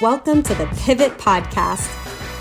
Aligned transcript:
Welcome 0.00 0.42
to 0.44 0.54
the 0.54 0.64
Pivot 0.78 1.18
Podcast. 1.18 1.86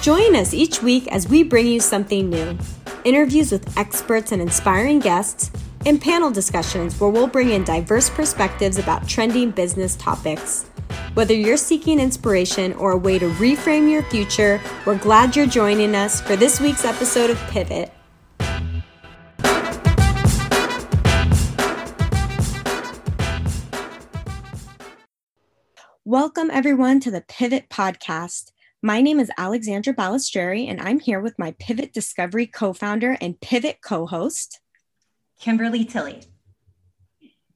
Join 0.01 0.33
us 0.33 0.53
each 0.53 0.81
week 0.81 1.09
as 1.09 1.27
we 1.27 1.43
bring 1.43 1.67
you 1.67 1.81
something 1.81 2.29
new 2.29 2.57
interviews 3.03 3.51
with 3.51 3.77
experts 3.77 4.31
and 4.31 4.41
inspiring 4.41 4.99
guests, 4.99 5.51
and 5.85 6.01
panel 6.01 6.31
discussions 6.31 6.97
where 6.97 7.09
we'll 7.09 7.27
bring 7.27 7.49
in 7.49 7.65
diverse 7.65 8.09
perspectives 8.09 8.77
about 8.77 9.09
trending 9.09 9.51
business 9.51 9.97
topics. 9.97 10.67
Whether 11.15 11.33
you're 11.33 11.57
seeking 11.57 11.99
inspiration 11.99 12.71
or 12.75 12.91
a 12.91 12.97
way 12.97 13.19
to 13.19 13.29
reframe 13.31 13.91
your 13.91 14.03
future, 14.03 14.61
we're 14.85 14.97
glad 14.97 15.35
you're 15.35 15.45
joining 15.45 15.95
us 15.95 16.21
for 16.21 16.37
this 16.37 16.61
week's 16.61 16.85
episode 16.85 17.29
of 17.29 17.37
Pivot. 17.49 17.91
Welcome, 26.09 26.49
everyone, 26.51 26.99
to 27.01 27.11
the 27.11 27.21
Pivot 27.21 27.69
Podcast. 27.69 28.51
My 28.81 28.99
name 28.99 29.19
is 29.19 29.29
Alexandra 29.37 29.93
Balistreri, 29.93 30.67
and 30.67 30.81
I'm 30.81 30.99
here 30.99 31.19
with 31.19 31.37
my 31.37 31.53
Pivot 31.59 31.93
Discovery 31.93 32.47
co 32.47 32.73
founder 32.73 33.15
and 33.21 33.39
Pivot 33.39 33.77
co 33.83 34.07
host, 34.07 34.59
Kimberly 35.39 35.85
Tilley. 35.85 36.21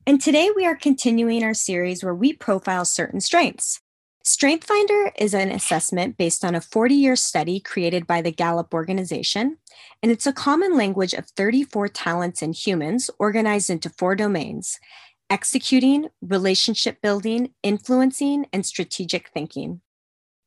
And 0.05 0.21
today 0.21 0.51
we 0.55 0.67
are 0.67 0.75
continuing 0.75 1.43
our 1.43 1.55
series 1.55 2.03
where 2.03 2.13
we 2.13 2.31
profile 2.31 2.85
certain 2.85 3.21
strengths. 3.21 3.81
Strength 4.23 4.67
Finder 4.67 5.11
is 5.17 5.33
an 5.33 5.49
assessment 5.49 6.15
based 6.15 6.45
on 6.45 6.53
a 6.53 6.61
40 6.61 6.93
year 6.93 7.15
study 7.15 7.59
created 7.59 8.05
by 8.05 8.21
the 8.21 8.31
Gallup 8.31 8.71
organization, 8.71 9.57
and 10.03 10.11
it's 10.11 10.27
a 10.27 10.31
common 10.31 10.77
language 10.77 11.15
of 11.15 11.27
34 11.35 11.87
talents 11.87 12.43
in 12.43 12.53
humans 12.53 13.09
organized 13.17 13.71
into 13.71 13.89
four 13.89 14.13
domains 14.13 14.77
executing, 15.33 16.09
relationship 16.21 17.01
building, 17.01 17.49
influencing, 17.63 18.45
and 18.53 18.63
strategic 18.63 19.29
thinking. 19.29 19.81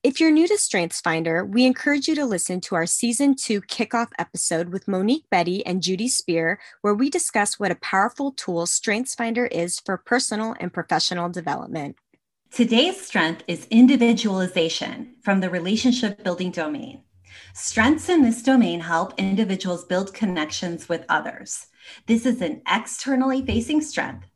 If 0.05 0.21
you're 0.21 0.31
new 0.31 0.47
to 0.47 0.57
Strengths 0.57 1.01
Finder, 1.01 1.45
we 1.45 1.67
encourage 1.67 2.07
you 2.07 2.15
to 2.15 2.25
listen 2.25 2.61
to 2.61 2.77
our 2.77 2.87
season 2.87 3.35
two 3.35 3.61
kickoff 3.63 4.11
episode 4.17 4.69
with 4.69 4.87
Monique 4.87 5.29
Betty 5.29 5.67
and 5.67 5.83
Judy 5.83 6.07
Spear, 6.07 6.61
where 6.83 6.95
we 6.95 7.11
discuss 7.11 7.59
what 7.59 7.73
a 7.73 7.83
powerful 7.83 8.31
tool 8.31 8.65
Strengths 8.65 9.17
Finder 9.17 9.47
is 9.47 9.81
for 9.81 9.97
personal 9.97 10.55
and 10.61 10.73
professional 10.73 11.31
development. 11.31 11.97
Today's 12.53 13.05
strength 13.05 13.43
is 13.49 13.67
individualization 13.73 15.17
from 15.21 15.41
the 15.41 15.51
relationship 15.51 16.23
building 16.23 16.53
domain. 16.53 17.03
Strengths 17.55 18.09
in 18.09 18.23
this 18.23 18.41
domain 18.41 18.79
help 18.79 19.15
individuals 19.19 19.85
build 19.85 20.15
connections 20.15 20.89
with 20.89 21.05
others. 21.09 21.67
This 22.07 22.25
is 22.25 22.41
an 22.41 22.63
externally 22.69 23.45
facing 23.45 23.81
strength 23.81 24.29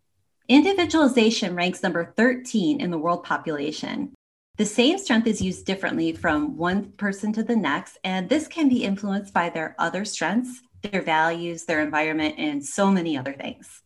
Individualization 0.51 1.55
ranks 1.55 1.81
number 1.81 2.13
13 2.17 2.81
in 2.81 2.91
the 2.91 2.99
world 2.99 3.23
population. 3.23 4.13
The 4.59 4.67
same 4.67 4.99
strength 4.99 5.29
is 5.29 5.41
used 5.41 5.65
differently 5.65 6.13
from 6.13 6.57
one 6.57 6.91
person 6.97 7.33
to 7.35 7.45
the 7.45 7.55
next, 7.55 7.99
and 8.03 8.29
this 8.29 8.49
can 8.49 8.69
be 8.69 8.83
influenced 8.83 9.33
by 9.33 9.51
their 9.51 9.77
other 9.79 10.05
strengths, 10.05 10.61
their 10.83 11.03
values, 11.03 11.67
their 11.67 11.81
environment, 11.81 12.35
and 12.37 12.67
so 12.67 12.91
many 12.91 13.17
other 13.17 13.33
things. 13.33 13.83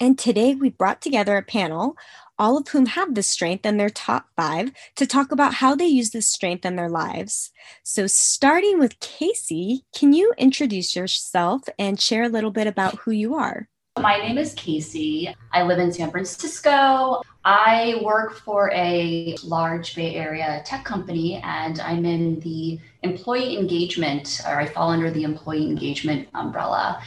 And 0.00 0.18
today 0.18 0.54
we 0.54 0.68
brought 0.68 1.00
together 1.00 1.38
a 1.38 1.42
panel, 1.42 1.96
all 2.38 2.58
of 2.58 2.68
whom 2.68 2.84
have 2.84 3.14
this 3.14 3.28
strength 3.28 3.64
in 3.64 3.78
their 3.78 3.88
top 3.88 4.26
five, 4.36 4.72
to 4.96 5.06
talk 5.06 5.32
about 5.32 5.54
how 5.54 5.74
they 5.74 5.86
use 5.86 6.10
this 6.10 6.26
strength 6.26 6.66
in 6.66 6.76
their 6.76 6.90
lives. 6.90 7.52
So, 7.84 8.06
starting 8.06 8.78
with 8.78 9.00
Casey, 9.00 9.86
can 9.96 10.12
you 10.12 10.34
introduce 10.36 10.94
yourself 10.94 11.62
and 11.78 11.98
share 11.98 12.24
a 12.24 12.28
little 12.28 12.50
bit 12.50 12.66
about 12.66 12.96
who 12.96 13.12
you 13.12 13.34
are? 13.34 13.70
My 13.98 14.16
name 14.16 14.38
is 14.38 14.54
Casey. 14.54 15.34
I 15.52 15.64
live 15.64 15.78
in 15.78 15.92
San 15.92 16.10
Francisco. 16.10 17.20
I 17.44 18.00
work 18.02 18.34
for 18.38 18.70
a 18.72 19.36
large 19.44 19.94
Bay 19.94 20.14
Area 20.14 20.62
tech 20.64 20.84
company 20.84 21.42
and 21.44 21.78
I'm 21.78 22.06
in 22.06 22.40
the 22.40 22.80
employee 23.02 23.58
engagement, 23.58 24.40
or 24.46 24.58
I 24.58 24.66
fall 24.66 24.90
under 24.90 25.10
the 25.10 25.24
employee 25.24 25.66
engagement 25.66 26.28
umbrella. 26.32 27.02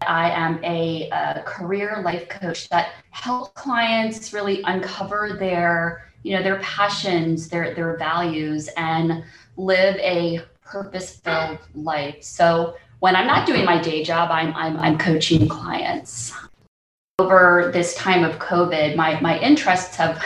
I 0.00 0.30
am 0.30 0.64
a, 0.64 1.10
a 1.10 1.42
career 1.44 2.00
life 2.02 2.30
coach 2.30 2.70
that 2.70 2.92
helps 3.10 3.60
clients 3.60 4.32
really 4.32 4.62
uncover 4.64 5.36
their, 5.38 6.10
you 6.22 6.34
know, 6.34 6.42
their 6.42 6.60
passions, 6.60 7.48
their 7.48 7.74
their 7.74 7.98
values 7.98 8.70
and 8.78 9.22
live 9.58 9.96
a 9.96 10.40
purpose-filled 10.64 11.58
life. 11.74 12.22
So 12.22 12.76
when 13.00 13.16
I'm 13.16 13.26
not 13.26 13.46
doing 13.46 13.64
my 13.64 13.80
day 13.80 14.04
job, 14.04 14.30
I'm, 14.30 14.54
I'm, 14.54 14.76
I'm 14.78 14.98
coaching 14.98 15.48
clients. 15.48 16.32
Over 17.18 17.70
this 17.72 17.94
time 17.96 18.24
of 18.24 18.38
COVID, 18.38 18.96
my, 18.96 19.20
my 19.20 19.38
interests 19.40 19.96
have, 19.96 20.22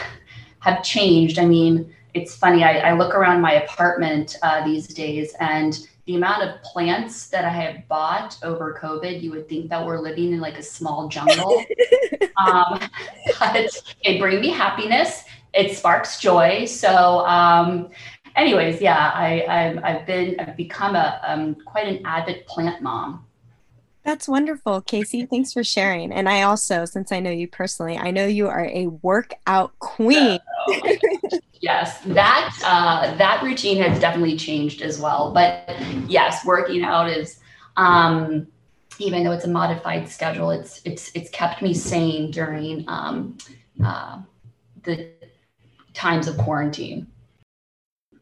have 0.60 0.82
changed. 0.84 1.38
I 1.38 1.46
mean, 1.46 1.92
it's 2.14 2.36
funny, 2.36 2.62
I, 2.62 2.90
I 2.90 2.92
look 2.92 3.14
around 3.14 3.40
my 3.40 3.54
apartment 3.54 4.36
uh, 4.42 4.64
these 4.64 4.86
days 4.88 5.34
and 5.40 5.86
the 6.06 6.16
amount 6.16 6.42
of 6.42 6.60
plants 6.62 7.28
that 7.28 7.44
I 7.44 7.48
have 7.48 7.88
bought 7.88 8.38
over 8.42 8.78
COVID, 8.80 9.22
you 9.22 9.30
would 9.30 9.48
think 9.48 9.70
that 9.70 9.84
we're 9.84 10.00
living 10.00 10.32
in 10.32 10.40
like 10.40 10.58
a 10.58 10.62
small 10.62 11.08
jungle. 11.08 11.64
um, 12.36 12.78
but 13.40 13.82
it 14.02 14.20
brings 14.20 14.40
me 14.40 14.50
happiness. 14.50 15.24
It 15.54 15.76
sparks 15.76 16.20
joy. 16.20 16.66
So 16.66 17.24
um, 17.24 17.90
anyways, 18.36 18.80
yeah, 18.80 19.12
I, 19.14 19.44
I 19.84 19.92
have 19.92 20.06
been 20.06 20.38
I've 20.38 20.56
become 20.56 20.96
a 20.96 21.20
um, 21.26 21.56
quite 21.66 21.88
an 21.88 22.04
avid 22.04 22.46
plant 22.46 22.82
mom. 22.82 23.24
That's 24.04 24.28
wonderful, 24.28 24.82
Casey. 24.82 25.24
Thanks 25.24 25.52
for 25.52 25.64
sharing. 25.64 26.12
And 26.12 26.28
I 26.28 26.42
also, 26.42 26.84
since 26.84 27.10
I 27.10 27.20
know 27.20 27.30
you 27.30 27.48
personally, 27.48 27.96
I 27.96 28.10
know 28.10 28.26
you 28.26 28.48
are 28.48 28.66
a 28.66 28.88
workout 29.00 29.78
queen. 29.78 30.38
yes, 31.60 32.00
that 32.02 32.58
uh, 32.62 33.16
that 33.16 33.42
routine 33.42 33.82
has 33.82 33.98
definitely 33.98 34.36
changed 34.36 34.82
as 34.82 35.00
well. 35.00 35.32
But 35.32 35.74
yes, 36.06 36.44
working 36.44 36.84
out 36.84 37.08
is, 37.08 37.40
um, 37.78 38.46
even 38.98 39.24
though 39.24 39.32
it's 39.32 39.46
a 39.46 39.48
modified 39.48 40.06
schedule, 40.06 40.50
it's 40.50 40.82
it's 40.84 41.10
it's 41.14 41.30
kept 41.30 41.62
me 41.62 41.72
sane 41.72 42.30
during 42.30 42.84
um, 42.88 43.38
uh, 43.82 44.20
the 44.82 45.08
times 45.94 46.28
of 46.28 46.36
quarantine. 46.36 47.06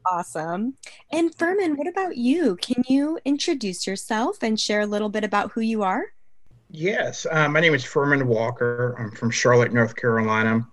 Awesome. 0.05 0.75
And 1.11 1.35
Furman, 1.35 1.77
what 1.77 1.87
about 1.87 2.17
you? 2.17 2.57
Can 2.57 2.83
you 2.89 3.19
introduce 3.25 3.87
yourself 3.87 4.43
and 4.43 4.59
share 4.59 4.81
a 4.81 4.87
little 4.87 5.09
bit 5.09 5.25
about 5.25 5.53
who 5.53 5.61
you 5.61 5.83
are? 5.83 6.07
Yes, 6.71 7.27
uh, 7.31 7.49
my 7.49 7.61
name 7.61 7.75
is 7.75 7.85
Furman 7.85 8.27
Walker. 8.27 8.97
I'm 8.99 9.11
from 9.11 9.31
Charlotte, 9.31 9.73
North 9.73 9.95
Carolina. 9.95 10.67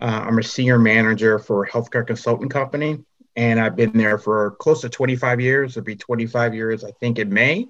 Uh, 0.00 0.24
I'm 0.26 0.38
a 0.38 0.42
senior 0.42 0.78
manager 0.78 1.38
for 1.38 1.64
a 1.64 1.70
healthcare 1.70 2.06
consulting 2.06 2.48
company, 2.48 3.04
and 3.36 3.60
I've 3.60 3.76
been 3.76 3.92
there 3.92 4.18
for 4.18 4.52
close 4.52 4.80
to 4.82 4.88
25 4.88 5.40
years. 5.40 5.76
It'll 5.76 5.84
be 5.84 5.96
25 5.96 6.54
years, 6.54 6.84
I 6.84 6.92
think, 6.92 7.18
in 7.18 7.32
May. 7.32 7.68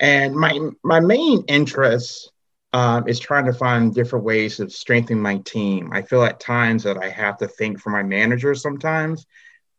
And 0.00 0.34
my 0.34 0.58
my 0.84 1.00
main 1.00 1.44
interest 1.48 2.30
um, 2.72 3.08
is 3.08 3.18
trying 3.18 3.46
to 3.46 3.52
find 3.52 3.94
different 3.94 4.24
ways 4.24 4.60
of 4.60 4.72
strengthening 4.72 5.22
my 5.22 5.38
team. 5.38 5.90
I 5.92 6.02
feel 6.02 6.22
at 6.24 6.40
times 6.40 6.82
that 6.84 6.98
I 6.98 7.08
have 7.08 7.38
to 7.38 7.48
think 7.48 7.80
for 7.80 7.90
my 7.90 8.02
manager 8.02 8.54
sometimes 8.54 9.26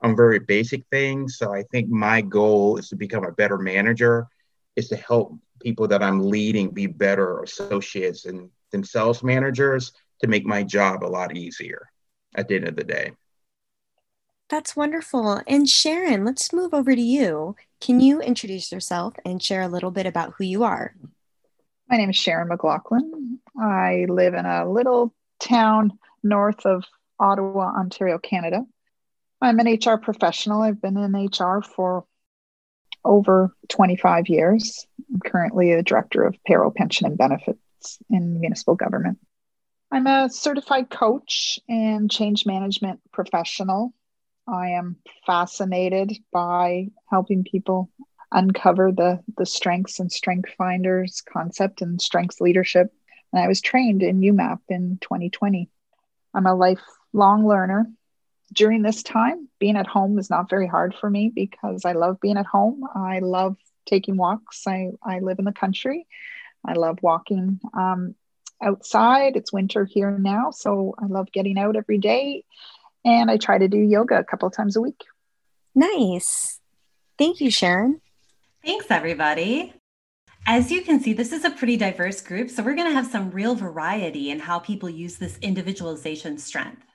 on 0.01 0.15
very 0.15 0.39
basic 0.39 0.83
things. 0.91 1.37
So 1.37 1.53
I 1.53 1.63
think 1.63 1.89
my 1.89 2.21
goal 2.21 2.77
is 2.77 2.89
to 2.89 2.95
become 2.95 3.25
a 3.25 3.31
better 3.31 3.57
manager, 3.57 4.27
is 4.75 4.89
to 4.89 4.95
help 4.95 5.37
people 5.61 5.87
that 5.87 6.01
I'm 6.01 6.21
leading 6.21 6.69
be 6.69 6.87
better 6.87 7.41
associates 7.41 8.25
and 8.25 8.49
themselves 8.71 9.23
managers 9.23 9.91
to 10.21 10.27
make 10.27 10.45
my 10.45 10.63
job 10.63 11.03
a 11.03 11.07
lot 11.07 11.35
easier 11.35 11.89
at 12.35 12.47
the 12.47 12.55
end 12.55 12.67
of 12.67 12.75
the 12.75 12.83
day. 12.83 13.11
That's 14.49 14.75
wonderful. 14.75 15.41
And 15.47 15.69
Sharon, 15.69 16.25
let's 16.25 16.51
move 16.51 16.73
over 16.73 16.95
to 16.95 17.01
you. 17.01 17.55
Can 17.79 17.99
you 17.99 18.19
introduce 18.19 18.71
yourself 18.71 19.13
and 19.23 19.41
share 19.41 19.61
a 19.61 19.67
little 19.67 19.91
bit 19.91 20.05
about 20.05 20.33
who 20.37 20.43
you 20.43 20.63
are? 20.63 20.95
My 21.87 21.97
name 21.97 22.09
is 22.09 22.17
Sharon 22.17 22.47
McLaughlin. 22.47 23.39
I 23.59 24.05
live 24.09 24.33
in 24.33 24.45
a 24.45 24.69
little 24.69 25.13
town 25.39 25.99
north 26.23 26.65
of 26.65 26.83
Ottawa, 27.19 27.73
Ontario, 27.77 28.17
Canada. 28.17 28.65
I'm 29.41 29.59
an 29.59 29.67
HR 29.67 29.97
professional. 29.97 30.61
I've 30.61 30.81
been 30.81 30.97
in 30.97 31.13
HR 31.13 31.61
for 31.61 32.05
over 33.05 33.55
25 33.69 34.27
years. 34.27 34.85
I'm 35.11 35.19
currently 35.21 35.71
a 35.71 35.83
director 35.83 36.23
of 36.23 36.35
payroll, 36.45 36.71
pension, 36.75 37.07
and 37.07 37.17
benefits 37.17 37.99
in 38.09 38.39
municipal 38.39 38.75
government. 38.75 39.17
I'm 39.91 40.07
a 40.07 40.29
certified 40.29 40.89
coach 40.89 41.59
and 41.69 42.11
change 42.11 42.45
management 42.45 42.99
professional. 43.11 43.93
I 44.47 44.71
am 44.71 44.97
fascinated 45.25 46.17
by 46.31 46.89
helping 47.09 47.43
people 47.43 47.89
uncover 48.31 48.91
the, 48.91 49.23
the 49.37 49.45
strengths 49.45 49.99
and 49.99 50.11
strength 50.11 50.51
finders 50.57 51.21
concept 51.21 51.81
and 51.81 52.01
strengths 52.01 52.41
leadership. 52.41 52.93
And 53.31 53.41
I 53.41 53.47
was 53.47 53.61
trained 53.61 54.03
in 54.03 54.21
UMAP 54.21 54.59
in 54.69 54.97
2020. 55.01 55.69
I'm 56.33 56.45
a 56.45 56.53
lifelong 56.53 57.47
learner 57.47 57.87
during 58.53 58.81
this 58.81 59.03
time, 59.03 59.47
being 59.59 59.77
at 59.77 59.87
home 59.87 60.17
is 60.19 60.29
not 60.29 60.49
very 60.49 60.67
hard 60.67 60.95
for 60.95 61.09
me 61.09 61.31
because 61.33 61.85
I 61.85 61.93
love 61.93 62.19
being 62.19 62.37
at 62.37 62.45
home. 62.45 62.83
I 62.95 63.19
love 63.19 63.57
taking 63.85 64.17
walks. 64.17 64.65
I, 64.67 64.89
I 65.03 65.19
live 65.19 65.39
in 65.39 65.45
the 65.45 65.51
country. 65.51 66.07
I 66.65 66.73
love 66.73 66.99
walking 67.01 67.59
um, 67.73 68.15
outside. 68.61 69.35
It's 69.35 69.53
winter 69.53 69.85
here 69.85 70.17
now, 70.17 70.51
so 70.51 70.95
I 70.99 71.05
love 71.05 71.31
getting 71.31 71.57
out 71.57 71.75
every 71.75 71.97
day. 71.97 72.43
And 73.05 73.31
I 73.31 73.37
try 73.37 73.57
to 73.57 73.67
do 73.67 73.77
yoga 73.77 74.19
a 74.19 74.23
couple 74.23 74.49
times 74.49 74.75
a 74.75 74.81
week. 74.81 75.01
Nice. 75.73 76.59
Thank 77.17 77.39
you, 77.39 77.49
Sharon. 77.49 78.01
Thanks, 78.65 78.87
everybody. 78.89 79.73
As 80.45 80.71
you 80.71 80.81
can 80.81 80.99
see, 80.99 81.13
this 81.13 81.31
is 81.31 81.45
a 81.45 81.51
pretty 81.51 81.77
diverse 81.77 82.21
group, 82.21 82.49
so 82.49 82.63
we're 82.63 82.75
going 82.75 82.87
to 82.87 82.93
have 82.93 83.07
some 83.07 83.29
real 83.31 83.55
variety 83.55 84.31
in 84.31 84.39
how 84.39 84.59
people 84.59 84.89
use 84.89 85.17
this 85.17 85.37
individualization 85.39 86.37
strength. 86.37 86.88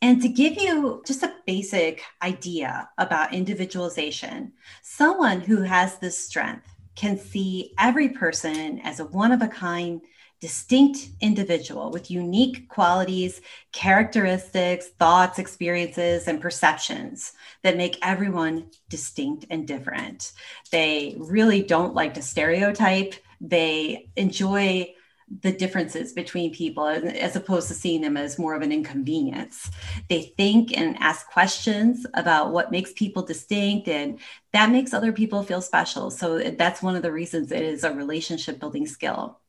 And 0.00 0.22
to 0.22 0.28
give 0.28 0.54
you 0.54 1.02
just 1.06 1.22
a 1.22 1.34
basic 1.46 2.02
idea 2.22 2.88
about 2.98 3.34
individualization, 3.34 4.52
someone 4.82 5.40
who 5.40 5.62
has 5.62 5.98
this 5.98 6.18
strength 6.18 6.68
can 6.94 7.18
see 7.18 7.72
every 7.78 8.08
person 8.08 8.80
as 8.80 9.00
a 9.00 9.04
one 9.04 9.32
of 9.32 9.42
a 9.42 9.48
kind, 9.48 10.00
distinct 10.40 11.08
individual 11.20 11.90
with 11.90 12.10
unique 12.10 12.68
qualities, 12.68 13.40
characteristics, 13.72 14.88
thoughts, 14.98 15.38
experiences, 15.38 16.28
and 16.28 16.40
perceptions 16.40 17.32
that 17.62 17.76
make 17.76 17.98
everyone 18.02 18.70
distinct 18.88 19.46
and 19.50 19.66
different. 19.66 20.32
They 20.70 21.16
really 21.18 21.62
don't 21.62 21.94
like 21.94 22.14
to 22.14 22.22
stereotype. 22.22 23.14
They 23.40 24.10
enjoy 24.16 24.94
the 25.40 25.52
differences 25.52 26.12
between 26.12 26.52
people 26.52 26.86
as 26.86 27.36
opposed 27.36 27.68
to 27.68 27.74
seeing 27.74 28.00
them 28.00 28.16
as 28.16 28.38
more 28.38 28.54
of 28.54 28.62
an 28.62 28.72
inconvenience. 28.72 29.70
They 30.08 30.32
think 30.36 30.76
and 30.76 30.96
ask 31.00 31.28
questions 31.30 32.06
about 32.14 32.52
what 32.52 32.70
makes 32.70 32.92
people 32.92 33.22
distinct, 33.22 33.88
and 33.88 34.18
that 34.52 34.70
makes 34.70 34.92
other 34.92 35.12
people 35.12 35.42
feel 35.42 35.60
special. 35.60 36.10
So 36.10 36.38
that's 36.38 36.82
one 36.82 36.96
of 36.96 37.02
the 37.02 37.12
reasons 37.12 37.52
it 37.52 37.62
is 37.62 37.84
a 37.84 37.92
relationship 37.92 38.58
building 38.58 38.86
skill. 38.86 39.40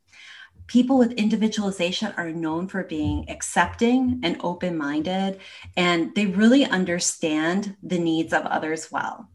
People 0.67 0.99
with 0.99 1.13
individualization 1.13 2.13
are 2.17 2.31
known 2.31 2.67
for 2.67 2.83
being 2.83 3.27
accepting 3.29 4.19
and 4.23 4.37
open 4.41 4.77
minded, 4.77 5.39
and 5.75 6.13
they 6.13 6.27
really 6.27 6.63
understand 6.65 7.75
the 7.81 7.97
needs 7.97 8.33
of 8.33 8.45
others 8.45 8.91
well. 8.91 9.29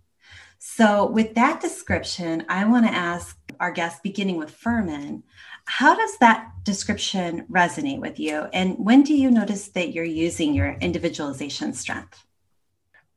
So, 0.67 1.07
with 1.07 1.35
that 1.35 1.61
description, 1.61 2.47
I 2.49 2.65
want 2.65 2.87
to 2.87 2.93
ask 2.93 3.37
our 3.61 3.71
guest, 3.71 4.03
beginning 4.03 4.37
with 4.37 4.51
Furman, 4.51 5.23
how 5.67 5.95
does 5.95 6.19
that 6.19 6.51
description 6.63 7.47
resonate 7.51 8.01
with 8.01 8.19
you? 8.19 8.47
And 8.53 8.77
when 8.79 9.03
do 9.03 9.15
you 9.15 9.31
notice 9.31 9.69
that 9.69 9.93
you're 9.93 10.05
using 10.05 10.55
your 10.55 10.73
individualization 10.81 11.73
strength? 11.73 12.25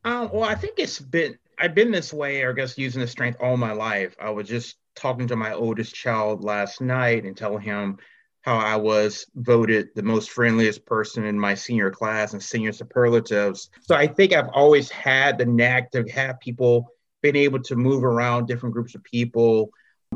Um, 0.05 0.29
well, 0.31 0.45
I 0.45 0.55
think 0.55 0.79
it's 0.79 0.99
been, 0.99 1.37
I've 1.59 1.75
been 1.75 1.91
this 1.91 2.13
way, 2.13 2.43
or 2.43 2.51
I 2.51 2.53
guess 2.53 2.77
using 2.77 3.01
the 3.01 3.07
strength 3.07 3.39
all 3.41 3.57
my 3.57 3.73
life. 3.73 4.15
I 4.19 4.29
was 4.29 4.47
just 4.47 4.77
talking 4.95 5.27
to 5.27 5.35
my 5.35 5.53
oldest 5.53 5.93
child 5.93 6.43
last 6.43 6.81
night 6.81 7.25
and 7.25 7.35
telling 7.35 7.61
him 7.61 7.97
how 8.41 8.55
I 8.55 8.77
was 8.77 9.25
voted 9.35 9.89
the 9.93 10.03
most 10.03 10.31
friendliest 10.31 10.85
person 10.85 11.25
in 11.25 11.37
my 11.37 11.53
senior 11.53 11.91
class 11.91 12.31
and 12.31 12.41
senior 12.41 12.71
superlatives. 12.71 13.69
So 13.81 13.93
I 13.93 14.07
think 14.07 14.31
I've 14.31 14.49
always 14.53 14.89
had 14.89 15.37
the 15.37 15.45
knack 15.45 15.91
to 15.91 16.05
have 16.11 16.39
people 16.39 16.87
been 17.21 17.35
able 17.35 17.61
to 17.63 17.75
move 17.75 18.05
around 18.05 18.47
different 18.47 18.73
groups 18.73 18.95
of 18.95 19.03
people 19.03 19.69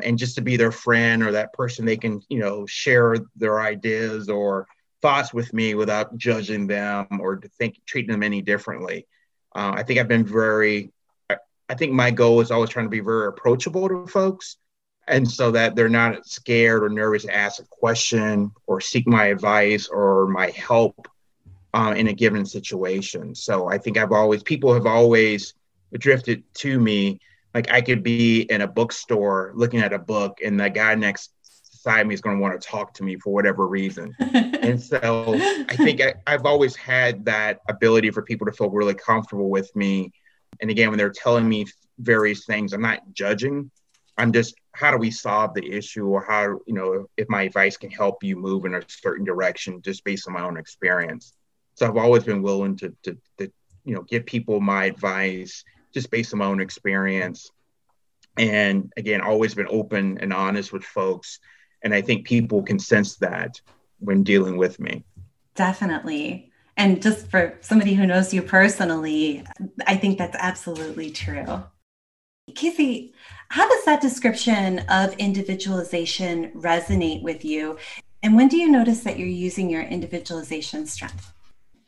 and 0.03 0.17
just 0.17 0.35
to 0.35 0.41
be 0.41 0.57
their 0.57 0.71
friend 0.71 1.23
or 1.23 1.31
that 1.33 1.53
person 1.53 1.85
they 1.85 1.97
can 1.97 2.21
you 2.29 2.39
know 2.39 2.65
share 2.65 3.17
their 3.35 3.61
ideas 3.61 4.29
or 4.29 4.67
thoughts 5.01 5.33
with 5.33 5.53
me 5.53 5.73
without 5.73 6.15
judging 6.17 6.67
them 6.67 7.07
or 7.19 7.35
to 7.35 7.47
think 7.49 7.75
treating 7.85 8.11
them 8.11 8.23
any 8.23 8.41
differently. 8.41 9.07
Uh, 9.53 9.73
i 9.75 9.83
think 9.83 9.99
i've 9.99 10.07
been 10.07 10.25
very 10.25 10.91
I, 11.69 11.75
think 11.75 11.93
my 11.93 12.11
goal 12.11 12.41
is 12.41 12.51
always 12.51 12.69
trying 12.69 12.85
to 12.85 12.89
be 12.89 12.99
very 12.99 13.27
approachable 13.27 13.87
to 13.87 14.05
folks. 14.05 14.57
And 15.07 15.29
so 15.29 15.51
that 15.51 15.73
they're 15.73 15.87
not 15.87 16.27
scared 16.27 16.83
or 16.83 16.89
nervous 16.89 17.23
to 17.23 17.33
ask 17.33 17.61
a 17.61 17.65
question 17.65 18.51
or 18.67 18.81
seek 18.81 19.07
my 19.07 19.27
advice 19.27 19.87
or 19.87 20.27
my 20.27 20.49
help 20.49 21.07
uh, 21.73 21.93
in 21.95 22.07
a 22.07 22.13
given 22.13 22.45
situation. 22.45 23.35
So 23.35 23.69
i 23.69 23.77
think 23.77 23.97
i've 23.97 24.11
always 24.11 24.43
people 24.43 24.73
have 24.73 24.85
always 24.85 25.53
drifted 25.97 26.43
to 26.55 26.79
me 26.79 27.19
like 27.53 27.71
I 27.71 27.81
could 27.81 28.03
be 28.03 28.41
in 28.41 28.61
a 28.61 28.67
bookstore 28.67 29.51
looking 29.55 29.81
at 29.81 29.93
a 29.93 29.99
book 29.99 30.39
and 30.43 30.59
the 30.59 30.69
guy 30.69 30.95
next 30.95 31.33
beside 31.83 32.05
me 32.05 32.13
is 32.13 32.21
going 32.21 32.37
to 32.37 32.41
want 32.41 32.59
to 32.59 32.67
talk 32.67 32.93
to 32.93 33.03
me 33.03 33.17
for 33.17 33.33
whatever 33.33 33.67
reason. 33.67 34.13
and 34.19 34.81
so 34.81 35.35
I 35.67 35.75
think 35.75 35.99
I, 35.99 36.13
I've 36.27 36.45
always 36.45 36.75
had 36.75 37.25
that 37.25 37.59
ability 37.69 38.11
for 38.11 38.21
people 38.21 38.45
to 38.45 38.51
feel 38.51 38.69
really 38.69 38.93
comfortable 38.93 39.49
with 39.49 39.75
me. 39.75 40.11
And 40.59 40.69
again, 40.69 40.89
when 40.89 40.99
they're 40.99 41.09
telling 41.09 41.49
me 41.49 41.65
various 41.97 42.45
things, 42.45 42.73
I'm 42.73 42.81
not 42.81 43.01
judging. 43.13 43.71
I'm 44.17 44.31
just, 44.31 44.53
how 44.73 44.91
do 44.91 44.97
we 44.97 45.09
solve 45.09 45.55
the 45.55 45.71
issue 45.71 46.05
or 46.05 46.23
how, 46.23 46.59
you 46.67 46.73
know, 46.73 47.07
if 47.17 47.27
my 47.29 47.43
advice 47.43 47.77
can 47.77 47.89
help 47.89 48.23
you 48.23 48.35
move 48.35 48.65
in 48.65 48.75
a 48.75 48.83
certain 48.87 49.25
direction 49.25 49.81
just 49.81 50.03
based 50.03 50.27
on 50.27 50.33
my 50.33 50.43
own 50.43 50.57
experience. 50.57 51.33
So 51.73 51.87
I've 51.87 51.97
always 51.97 52.23
been 52.23 52.43
willing 52.43 52.77
to, 52.77 52.95
to, 53.03 53.17
to 53.39 53.51
you 53.85 53.95
know, 53.95 54.03
give 54.03 54.27
people 54.27 54.61
my 54.61 54.85
advice 54.85 55.63
just 55.93 56.11
based 56.11 56.33
on 56.33 56.39
my 56.39 56.45
own 56.45 56.61
experience. 56.61 57.51
And 58.37 58.91
again, 58.97 59.21
always 59.21 59.53
been 59.53 59.67
open 59.69 60.17
and 60.19 60.33
honest 60.33 60.71
with 60.71 60.83
folks. 60.83 61.39
And 61.83 61.93
I 61.93 62.01
think 62.01 62.25
people 62.25 62.63
can 62.63 62.79
sense 62.79 63.17
that 63.17 63.59
when 63.99 64.23
dealing 64.23 64.57
with 64.57 64.79
me. 64.79 65.03
Definitely. 65.55 66.51
And 66.77 67.01
just 67.01 67.27
for 67.27 67.57
somebody 67.61 67.93
who 67.93 68.07
knows 68.07 68.33
you 68.33 68.41
personally, 68.41 69.43
I 69.85 69.97
think 69.97 70.17
that's 70.17 70.37
absolutely 70.39 71.11
true. 71.11 71.63
Casey, 72.55 73.13
how 73.49 73.67
does 73.67 73.85
that 73.85 74.01
description 74.01 74.79
of 74.89 75.13
individualization 75.17 76.51
resonate 76.51 77.21
with 77.21 77.43
you? 77.45 77.77
And 78.23 78.35
when 78.35 78.47
do 78.47 78.57
you 78.57 78.69
notice 78.69 79.01
that 79.01 79.19
you're 79.19 79.27
using 79.27 79.69
your 79.69 79.81
individualization 79.81 80.85
strength? 80.87 81.33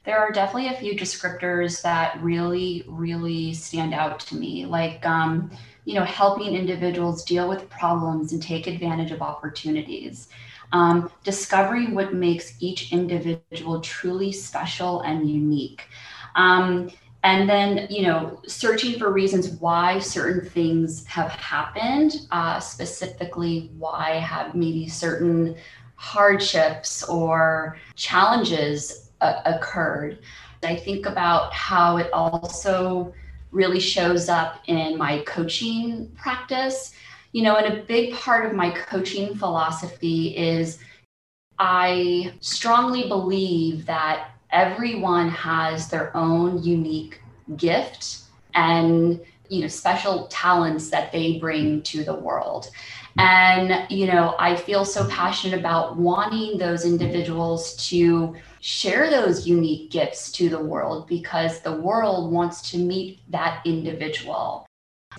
There 0.06 0.20
are 0.20 0.32
definitely 0.32 0.70
a 0.70 0.78
few 0.78 0.96
descriptors 0.96 1.82
that 1.82 2.22
really, 2.22 2.84
really 2.88 3.54
stand 3.54 3.94
out 3.94 4.20
to 4.20 4.36
me, 4.36 4.66
like, 4.66 5.06
um, 5.06 5.50
you 5.86 5.96
know, 5.96 6.04
helping 6.04 6.56
individuals 6.56 7.24
deal 7.24 7.48
with 7.48 7.70
problems 7.70 8.34
and 8.34 8.42
take 8.42 8.68
advantage 8.68 9.12
of 9.12 9.22
opportunities. 9.22 10.28
Um, 10.72 11.12
discovering 11.24 11.94
what 11.94 12.16
makes 12.16 12.56
each 12.60 12.92
individual 12.92 13.80
truly 13.80 14.32
special 14.32 15.02
and 15.02 15.30
unique. 15.30 15.88
Um, 16.36 16.90
and 17.24 17.48
then, 17.48 17.88
you 17.90 18.02
know, 18.02 18.42
searching 18.48 19.00
for 19.00 19.14
reasons 19.14 19.52
why 19.62 20.00
certain 20.00 20.50
things 20.50 21.06
have 21.06 21.32
happened, 21.32 22.28
uh, 22.32 22.60
specifically, 22.60 23.72
why 23.78 24.16
have 24.16 24.56
maybe 24.56 24.90
certain 24.90 25.56
hardships 25.96 27.04
or 27.04 27.78
challenges 27.96 29.03
uh, 29.24 29.42
occurred. 29.45 30.19
I 30.64 30.76
think 30.76 31.06
about 31.06 31.54
how 31.54 31.97
it 31.97 32.09
also 32.14 33.14
really 33.52 33.80
shows 33.80 34.30
up 34.30 34.62
in 34.68 34.97
my 34.97 35.19
coaching 35.19 36.12
practice. 36.16 36.94
You 37.31 37.44
know, 37.44 37.56
and 37.56 37.74
a 37.74 37.83
big 37.83 38.14
part 38.14 38.45
of 38.45 38.54
my 38.54 38.69
coaching 38.71 39.36
philosophy 39.36 40.38
is 40.38 40.80
I 41.59 42.33
strongly 42.42 43.07
believe 43.07 43.86
that 43.86 44.31
everyone 44.52 45.30
has 45.30 45.90
their 45.90 46.16
own 46.16 46.62
unique 46.64 47.21
gift 47.57 48.19
and 48.54 49.19
you 49.50 49.62
know 49.62 49.68
special 49.68 50.28
talents 50.28 50.90
that 50.90 51.12
they 51.12 51.40
bring 51.40 51.81
to 51.83 52.04
the 52.04 52.14
world 52.14 52.69
and 53.18 53.86
you 53.92 54.08
know 54.08 54.36
i 54.40 54.56
feel 54.56 54.84
so 54.84 55.08
passionate 55.08 55.60
about 55.60 55.98
wanting 55.98 56.58
those 56.58 56.84
individuals 56.86 57.76
to 57.76 58.36
share 58.64 59.10
those 59.10 59.46
unique 59.46 59.92
gifts 59.92 60.32
to 60.32 60.48
the 60.48 60.58
world 60.58 61.06
because 61.06 61.60
the 61.60 61.82
world 61.82 62.32
wants 62.32 62.72
to 62.72 62.78
meet 62.78 63.20
that 63.30 63.62
individual. 63.66 64.66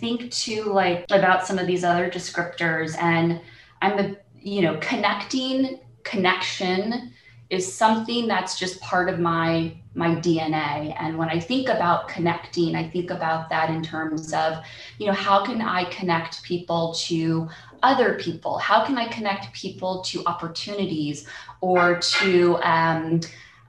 Think 0.00 0.32
too 0.32 0.64
like 0.72 1.04
about 1.10 1.46
some 1.46 1.58
of 1.58 1.66
these 1.66 1.84
other 1.84 2.08
descriptors 2.08 2.96
and 2.98 3.42
I'm 3.82 3.98
a 3.98 4.16
you 4.40 4.62
know 4.62 4.78
connecting 4.80 5.78
connection 6.04 7.12
is 7.50 7.70
something 7.70 8.26
that's 8.26 8.58
just 8.58 8.80
part 8.80 9.10
of 9.10 9.20
my 9.20 9.76
my 9.94 10.14
DNA 10.14 10.96
and 10.98 11.18
when 11.18 11.28
I 11.28 11.38
think 11.38 11.68
about 11.68 12.08
connecting 12.08 12.74
I 12.74 12.88
think 12.88 13.10
about 13.10 13.50
that 13.50 13.68
in 13.68 13.82
terms 13.82 14.32
of 14.32 14.64
you 14.98 15.06
know 15.06 15.12
how 15.12 15.44
can 15.44 15.60
I 15.60 15.84
connect 15.90 16.42
people 16.44 16.94
to 17.08 17.46
other 17.84 18.14
people? 18.14 18.58
How 18.58 18.84
can 18.84 18.96
I 18.96 19.06
connect 19.08 19.52
people 19.52 20.02
to 20.04 20.24
opportunities 20.26 21.28
or 21.60 21.98
to 21.98 22.56
um, 22.62 23.20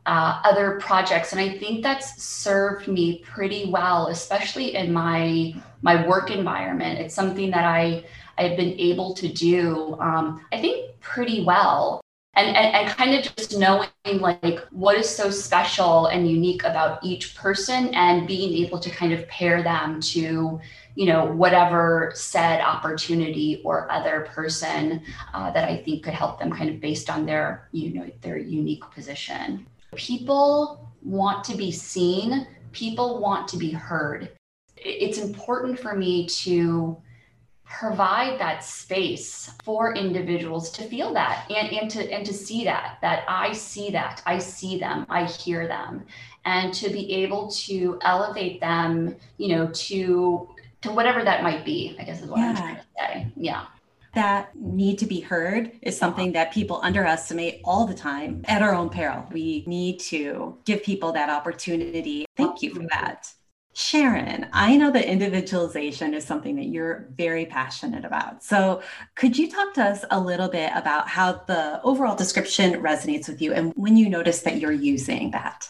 uh, 0.06 0.42
other 0.44 0.80
projects? 0.80 1.34
And 1.34 1.42
i 1.42 1.50
think 1.58 1.84
that's 1.84 2.24
served 2.24 2.88
me 2.88 3.20
pretty 3.34 3.70
well 3.70 4.08
especially 4.08 4.76
in 4.76 4.94
my 4.94 5.54
my 5.82 6.08
work 6.08 6.32
environment. 6.32 7.00
It's 7.00 7.14
something 7.14 7.52
that 7.52 7.66
i 7.66 8.04
i've 8.38 8.58
been 8.58 8.76
able 8.80 9.14
to 9.22 9.28
do 9.28 9.98
um, 10.00 10.26
i 10.52 10.60
think 10.60 10.78
pretty 11.02 11.44
well 11.44 12.05
and, 12.36 12.56
and, 12.56 12.76
and 12.76 12.98
kind 12.98 13.16
of 13.16 13.36
just 13.36 13.58
knowing 13.58 13.90
like 14.20 14.60
what 14.72 14.98
is 14.98 15.10
so 15.10 15.30
special 15.30 16.08
and 16.08 16.30
unique 16.30 16.64
about 16.64 17.04
each 17.04 17.36
person 17.36 17.94
and 17.94 18.28
being 18.28 18.66
able 18.66 18.80
to 18.80 18.90
kind 18.90 19.14
of 19.14 19.28
pair 19.28 19.64
them 19.64 20.00
to 20.02 20.60
you 20.96 21.06
know 21.06 21.26
whatever 21.26 22.12
said 22.16 22.62
opportunity 22.62 23.62
or 23.66 23.92
other 23.92 24.28
person 24.32 25.02
uh, 25.34 25.52
that 25.52 25.68
i 25.68 25.76
think 25.76 26.04
could 26.04 26.14
help 26.14 26.40
them 26.40 26.52
kind 26.52 26.70
of 26.70 26.80
based 26.80 27.10
on 27.10 27.26
their 27.26 27.68
you 27.72 27.94
know 27.94 28.10
their 28.22 28.38
unique 28.38 28.84
position 28.92 29.66
people 29.96 30.92
want 31.06 31.44
to 31.46 31.56
be 31.56 31.72
seen, 31.72 32.48
people 32.72 33.20
want 33.20 33.48
to 33.50 33.58
be 33.58 33.72
heard. 33.72 34.32
It's 34.76 35.18
important 35.18 35.80
for 35.80 35.96
me 35.96 36.28
to 36.28 36.98
provide 37.80 38.40
that 38.40 38.64
space 38.64 39.52
for 39.64 39.96
individuals 39.96 40.72
to 40.72 40.84
feel 40.88 41.14
that 41.14 41.46
and, 41.50 41.70
and 41.74 41.92
to 41.92 42.12
and 42.12 42.26
to 42.26 42.34
see 42.34 42.64
that 42.64 42.98
that 43.02 43.24
i 43.28 43.52
see 43.52 43.90
that 43.90 44.22
i 44.26 44.38
see 44.38 44.80
them 44.80 45.06
i 45.10 45.26
hear 45.26 45.68
them 45.68 46.04
and 46.46 46.74
to 46.74 46.90
be 46.90 47.12
able 47.12 47.50
to 47.50 48.00
elevate 48.04 48.62
them 48.62 49.14
you 49.38 49.50
know 49.50 49.68
to 49.74 50.48
to 50.82 50.92
whatever 50.92 51.24
that 51.24 51.44
might 51.44 51.66
be 51.66 51.96
i 52.00 52.04
guess 52.04 52.22
is 52.22 52.30
what 52.30 52.40
yeah. 52.40 52.50
i'm 52.50 52.56
trying 52.56 52.76
to 52.76 52.84
say 52.98 53.28
yeah 53.36 53.66
that 54.14 54.56
need 54.56 54.98
to 55.00 55.06
be 55.06 55.20
heard 55.20 55.72
is 55.82 55.98
something 55.98 56.32
that 56.32 56.54
people 56.54 56.80
underestimate 56.82 57.60
all 57.66 57.86
the 57.86 57.94
time 57.94 58.46
at 58.48 58.62
our 58.62 58.74
own 58.74 58.88
peril. 58.88 59.28
We 59.30 59.66
need 59.68 60.00
to 60.12 60.58
give 60.64 60.84
people 60.84 61.12
that 61.12 61.30
opportunity. 61.30 62.26
Thank 62.38 62.62
you 62.62 62.74
for 62.74 62.84
that. 62.92 63.30
Sharon, 63.78 64.48
I 64.54 64.78
know 64.78 64.90
that 64.92 65.04
individualization 65.04 66.14
is 66.14 66.24
something 66.24 66.56
that 66.56 66.68
you're 66.68 67.10
very 67.14 67.46
passionate 67.46 68.06
about. 68.06 68.42
So, 68.42 68.82
could 69.16 69.38
you 69.38 69.52
talk 69.52 69.74
to 69.74 69.84
us 69.84 70.06
a 70.10 70.18
little 70.18 70.48
bit 70.48 70.72
about 70.74 71.10
how 71.10 71.34
the 71.46 71.82
overall 71.84 72.16
description 72.16 72.82
resonates 72.82 73.28
with 73.28 73.42
you 73.42 73.52
and 73.52 73.74
when 73.76 73.98
you 73.98 74.10
notice 74.10 74.44
that 74.44 74.62
you're 74.62 74.72
using 74.72 75.32
that? 75.32 75.70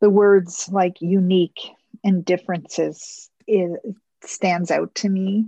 The 0.00 0.10
words 0.10 0.68
like 0.70 1.02
unique 1.02 1.58
and 2.04 2.24
differences 2.24 3.28
stands 4.22 4.70
out 4.70 4.94
to 4.94 5.08
me. 5.08 5.46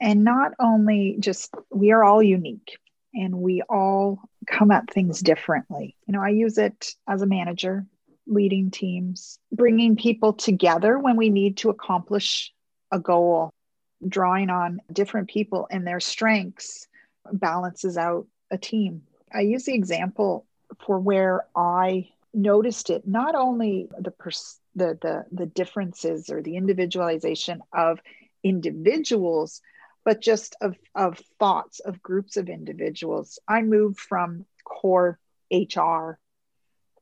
And 0.00 0.24
not 0.24 0.52
only 0.58 1.16
just 1.20 1.54
we 1.70 1.92
are 1.92 2.02
all 2.02 2.22
unique 2.22 2.78
and 3.12 3.42
we 3.42 3.60
all 3.68 4.20
come 4.46 4.70
at 4.70 4.90
things 4.90 5.20
differently. 5.20 5.96
You 6.06 6.12
know, 6.12 6.22
I 6.22 6.30
use 6.30 6.56
it 6.56 6.94
as 7.06 7.20
a 7.20 7.26
manager 7.26 7.84
leading 8.32 8.70
teams, 8.70 9.38
bringing 9.50 9.96
people 9.96 10.32
together 10.32 10.98
when 10.98 11.16
we 11.16 11.30
need 11.30 11.58
to 11.58 11.70
accomplish 11.70 12.52
a 12.90 12.98
goal, 12.98 13.50
drawing 14.06 14.50
on 14.50 14.80
different 14.92 15.28
people 15.28 15.66
and 15.70 15.86
their 15.86 16.00
strengths 16.00 16.86
balances 17.32 17.96
out 17.96 18.26
a 18.50 18.58
team. 18.58 19.02
I 19.32 19.40
use 19.40 19.64
the 19.64 19.74
example 19.74 20.46
for 20.84 20.98
where 20.98 21.46
I 21.56 22.08
noticed 22.34 22.90
it 22.90 23.06
not 23.06 23.34
only 23.34 23.88
the 23.98 24.10
pers- 24.10 24.58
the, 24.74 24.98
the 25.00 25.24
the 25.30 25.46
differences 25.46 26.30
or 26.30 26.40
the 26.40 26.56
individualization 26.56 27.62
of 27.72 28.00
individuals 28.42 29.60
but 30.04 30.20
just 30.20 30.56
of 30.60 30.76
of 30.94 31.20
thoughts 31.38 31.80
of 31.80 32.02
groups 32.02 32.36
of 32.36 32.48
individuals 32.48 33.38
i 33.46 33.60
moved 33.60 34.00
from 34.00 34.46
core 34.64 35.18
hr 35.52 36.18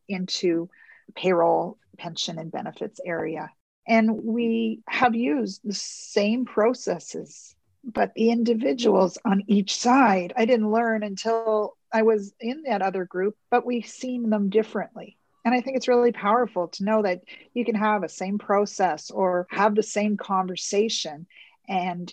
into 0.09 0.69
payroll, 1.15 1.79
pension, 1.99 2.39
and 2.39 2.51
benefits 2.51 3.01
area. 3.05 3.51
And 3.87 4.25
we 4.25 4.81
have 4.89 5.15
used 5.15 5.61
the 5.65 5.75
same 5.75 6.45
processes, 6.45 7.55
but 7.85 8.13
the 8.15 8.31
individuals 8.31 9.19
on 9.25 9.43
each 9.47 9.77
side, 9.77 10.33
I 10.37 10.45
didn't 10.45 10.71
learn 10.71 11.03
until 11.03 11.77
I 11.93 12.03
was 12.03 12.33
in 12.41 12.63
that 12.65 12.83
other 12.83 13.05
group, 13.05 13.37
but 13.51 13.67
we've 13.67 13.87
seen 13.87 14.31
them 14.31 14.49
differently. 14.49 15.17
And 15.45 15.55
I 15.55 15.61
think 15.61 15.77
it's 15.77 15.89
really 15.89 16.13
powerful 16.13 16.69
to 16.69 16.85
know 16.85 17.03
that 17.03 17.23
you 17.55 17.65
can 17.65 17.75
have 17.75 18.03
a 18.03 18.09
same 18.09 18.39
process 18.39 19.11
or 19.11 19.47
have 19.51 19.75
the 19.75 19.83
same 19.83 20.17
conversation 20.17 21.27
and 21.69 22.13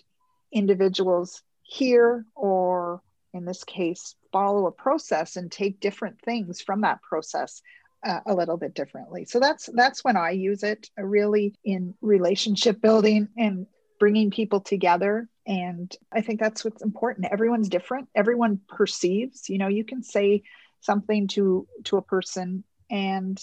individuals 0.50 1.42
hear 1.62 2.24
or 2.34 3.02
in 3.34 3.44
this 3.44 3.64
case 3.64 4.14
follow 4.32 4.66
a 4.66 4.72
process 4.72 5.36
and 5.36 5.52
take 5.52 5.80
different 5.80 6.20
things 6.22 6.62
from 6.62 6.80
that 6.80 7.02
process 7.02 7.60
uh, 8.04 8.20
a 8.26 8.34
little 8.34 8.56
bit 8.56 8.74
differently. 8.74 9.24
So 9.24 9.40
that's 9.40 9.68
that's 9.74 10.04
when 10.04 10.16
I 10.16 10.30
use 10.30 10.62
it 10.62 10.88
uh, 10.98 11.02
really 11.02 11.54
in 11.64 11.94
relationship 12.00 12.80
building 12.80 13.28
and 13.36 13.66
bringing 13.98 14.30
people 14.30 14.60
together 14.60 15.28
and 15.48 15.96
I 16.12 16.20
think 16.20 16.40
that's 16.40 16.62
what's 16.62 16.82
important. 16.82 17.28
Everyone's 17.32 17.70
different. 17.70 18.10
Everyone 18.14 18.60
perceives, 18.68 19.48
you 19.48 19.56
know, 19.56 19.68
you 19.68 19.82
can 19.82 20.02
say 20.02 20.42
something 20.80 21.26
to 21.28 21.66
to 21.84 21.96
a 21.96 22.02
person 22.02 22.64
and 22.90 23.42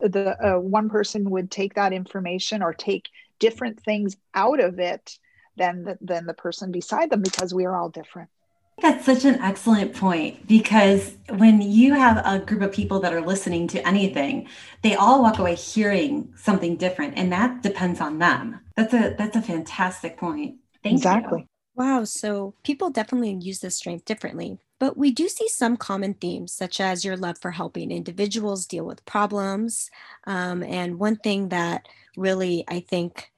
the 0.00 0.36
uh, 0.44 0.58
one 0.58 0.90
person 0.90 1.30
would 1.30 1.48
take 1.48 1.74
that 1.74 1.92
information 1.92 2.60
or 2.60 2.74
take 2.74 3.08
different 3.38 3.80
things 3.80 4.16
out 4.34 4.58
of 4.58 4.80
it 4.80 5.16
than 5.56 5.84
the, 5.84 5.98
than 6.00 6.26
the 6.26 6.34
person 6.34 6.72
beside 6.72 7.08
them 7.08 7.22
because 7.22 7.54
we 7.54 7.64
are 7.66 7.76
all 7.76 7.88
different. 7.88 8.30
That's 8.82 9.04
such 9.04 9.24
an 9.24 9.40
excellent 9.40 9.94
point 9.94 10.46
because 10.46 11.12
when 11.28 11.60
you 11.60 11.94
have 11.94 12.22
a 12.24 12.38
group 12.38 12.62
of 12.62 12.72
people 12.72 13.00
that 13.00 13.12
are 13.12 13.20
listening 13.20 13.68
to 13.68 13.86
anything, 13.86 14.48
they 14.82 14.94
all 14.94 15.22
walk 15.22 15.38
away 15.38 15.54
hearing 15.54 16.32
something 16.36 16.76
different 16.76 17.14
and 17.16 17.32
that 17.32 17.62
depends 17.62 18.00
on 18.00 18.18
them. 18.18 18.60
That's 18.76 18.94
a 18.94 19.14
that's 19.18 19.36
a 19.36 19.42
fantastic 19.42 20.16
point. 20.16 20.56
Thank 20.82 20.96
exactly. 20.96 21.40
You. 21.40 21.46
Wow, 21.74 22.04
so 22.04 22.54
people 22.62 22.90
definitely 22.90 23.38
use 23.40 23.60
this 23.60 23.76
strength 23.76 24.04
differently. 24.04 24.58
But 24.78 24.96
we 24.96 25.10
do 25.10 25.28
see 25.28 25.46
some 25.48 25.76
common 25.76 26.14
themes, 26.14 26.52
such 26.52 26.80
as 26.80 27.04
your 27.04 27.16
love 27.16 27.36
for 27.38 27.50
helping 27.50 27.90
individuals 27.90 28.66
deal 28.66 28.84
with 28.84 29.04
problems. 29.04 29.90
Um, 30.26 30.62
and 30.62 30.98
one 30.98 31.16
thing 31.16 31.50
that 31.50 31.86
really, 32.16 32.64
I 32.66 32.80
think, 32.80 33.29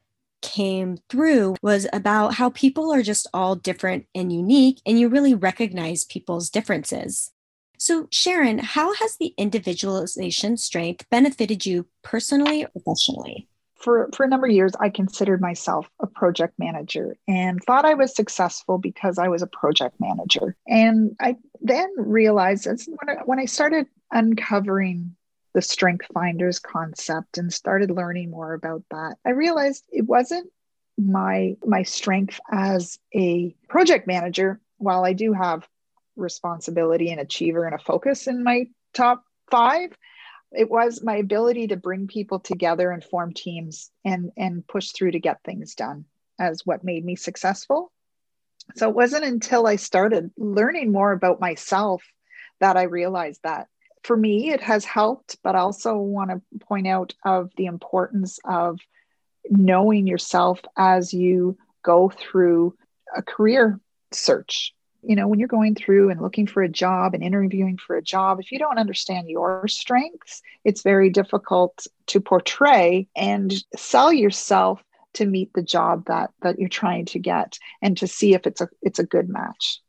came 0.42 0.98
through 1.08 1.56
was 1.62 1.86
about 1.92 2.34
how 2.34 2.50
people 2.50 2.92
are 2.92 3.02
just 3.02 3.26
all 3.32 3.54
different 3.54 4.06
and 4.14 4.32
unique, 4.32 4.80
and 4.84 4.98
you 4.98 5.08
really 5.08 5.34
recognize 5.34 6.04
people's 6.04 6.50
differences. 6.50 7.30
So, 7.78 8.06
Sharon, 8.10 8.58
how 8.58 8.94
has 8.94 9.16
the 9.16 9.34
individualization 9.36 10.56
strength 10.56 11.04
benefited 11.10 11.66
you 11.66 11.86
personally 12.02 12.64
or 12.64 12.68
professionally? 12.68 13.48
For, 13.74 14.08
for 14.14 14.24
a 14.24 14.28
number 14.28 14.46
of 14.46 14.52
years, 14.52 14.72
I 14.78 14.88
considered 14.88 15.40
myself 15.40 15.88
a 15.98 16.06
project 16.06 16.54
manager 16.60 17.16
and 17.26 17.60
thought 17.64 17.84
I 17.84 17.94
was 17.94 18.14
successful 18.14 18.78
because 18.78 19.18
I 19.18 19.26
was 19.26 19.42
a 19.42 19.48
project 19.48 19.96
manager. 19.98 20.56
And 20.68 21.16
I 21.20 21.38
then 21.60 21.90
realized 21.96 22.66
when 22.66 23.08
I, 23.08 23.22
when 23.24 23.40
I 23.40 23.46
started 23.46 23.88
uncovering 24.12 25.16
the 25.54 25.62
strength 25.62 26.06
finders 26.12 26.58
concept 26.58 27.38
and 27.38 27.52
started 27.52 27.90
learning 27.90 28.30
more 28.30 28.54
about 28.54 28.82
that. 28.90 29.16
I 29.26 29.30
realized 29.30 29.84
it 29.90 30.06
wasn't 30.06 30.50
my 30.98 31.56
my 31.64 31.82
strength 31.82 32.40
as 32.50 32.98
a 33.14 33.54
project 33.68 34.06
manager. 34.06 34.60
While 34.78 35.04
i 35.04 35.12
do 35.12 35.32
have 35.32 35.66
responsibility 36.16 37.10
and 37.10 37.20
achiever 37.20 37.64
and 37.64 37.74
a 37.74 37.78
focus 37.78 38.26
in 38.26 38.42
my 38.42 38.66
top 38.92 39.24
5 39.50 39.96
it 40.52 40.70
was 40.70 41.02
my 41.02 41.16
ability 41.16 41.68
to 41.68 41.76
bring 41.76 42.06
people 42.06 42.38
together 42.38 42.90
and 42.90 43.02
form 43.02 43.32
teams 43.32 43.90
and 44.04 44.30
and 44.36 44.66
push 44.66 44.90
through 44.90 45.12
to 45.12 45.20
get 45.20 45.42
things 45.42 45.74
done 45.74 46.04
as 46.38 46.66
what 46.66 46.84
made 46.84 47.04
me 47.04 47.16
successful. 47.16 47.92
So 48.76 48.88
it 48.88 48.94
wasn't 48.94 49.24
until 49.24 49.66
i 49.66 49.76
started 49.76 50.30
learning 50.36 50.92
more 50.92 51.12
about 51.12 51.40
myself 51.40 52.02
that 52.60 52.76
i 52.76 52.82
realized 52.82 53.40
that 53.44 53.68
for 54.02 54.16
me, 54.16 54.50
it 54.50 54.60
has 54.60 54.84
helped, 54.84 55.38
but 55.42 55.54
I 55.54 55.60
also 55.60 55.96
want 55.96 56.30
to 56.30 56.58
point 56.66 56.86
out 56.86 57.14
of 57.24 57.50
the 57.56 57.66
importance 57.66 58.38
of 58.44 58.80
knowing 59.48 60.06
yourself 60.06 60.60
as 60.76 61.12
you 61.12 61.56
go 61.82 62.10
through 62.10 62.76
a 63.14 63.22
career 63.22 63.80
search. 64.12 64.74
You 65.02 65.16
know, 65.16 65.26
when 65.26 65.40
you're 65.40 65.48
going 65.48 65.74
through 65.74 66.10
and 66.10 66.20
looking 66.20 66.46
for 66.46 66.62
a 66.62 66.68
job 66.68 67.14
and 67.14 67.24
interviewing 67.24 67.76
for 67.76 67.96
a 67.96 68.02
job, 68.02 68.38
if 68.38 68.52
you 68.52 68.58
don't 68.58 68.78
understand 68.78 69.28
your 69.28 69.66
strengths, 69.66 70.42
it's 70.64 70.82
very 70.82 71.10
difficult 71.10 71.86
to 72.06 72.20
portray 72.20 73.08
and 73.16 73.52
sell 73.76 74.12
yourself 74.12 74.82
to 75.14 75.26
meet 75.26 75.52
the 75.54 75.62
job 75.62 76.06
that 76.06 76.30
that 76.42 76.58
you're 76.58 76.68
trying 76.68 77.04
to 77.06 77.18
get 77.18 77.58
and 77.82 77.98
to 77.98 78.06
see 78.06 78.34
if 78.34 78.46
it's 78.46 78.60
a 78.60 78.68
it's 78.80 79.00
a 79.00 79.06
good 79.06 79.28
match. 79.28 79.80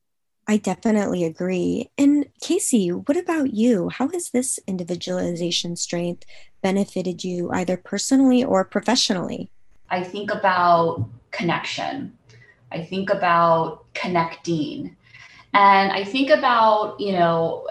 I 0.48 0.58
definitely 0.58 1.24
agree. 1.24 1.90
And 1.98 2.26
Casey, 2.42 2.90
what 2.90 3.18
about 3.18 3.54
you? 3.54 3.90
How 3.90 4.10
has 4.10 4.30
this 4.30 4.60
individualization 4.68 5.76
strength 5.76 6.26
benefited 6.62 7.24
you 7.24 7.50
either 7.52 7.78
personally 7.78 8.44
or 8.44 8.66
professionally? 8.66 9.50
I 9.90 10.04
think 10.04 10.34
about 10.34 11.08
connection. 11.32 12.18
I 12.72 12.84
think 12.84 13.10
about 13.10 13.86
connecting. 13.94 14.98
And 15.54 15.92
I 15.92 16.04
think 16.04 16.30
about, 16.30 17.00
you 17.00 17.14
know, 17.14 17.68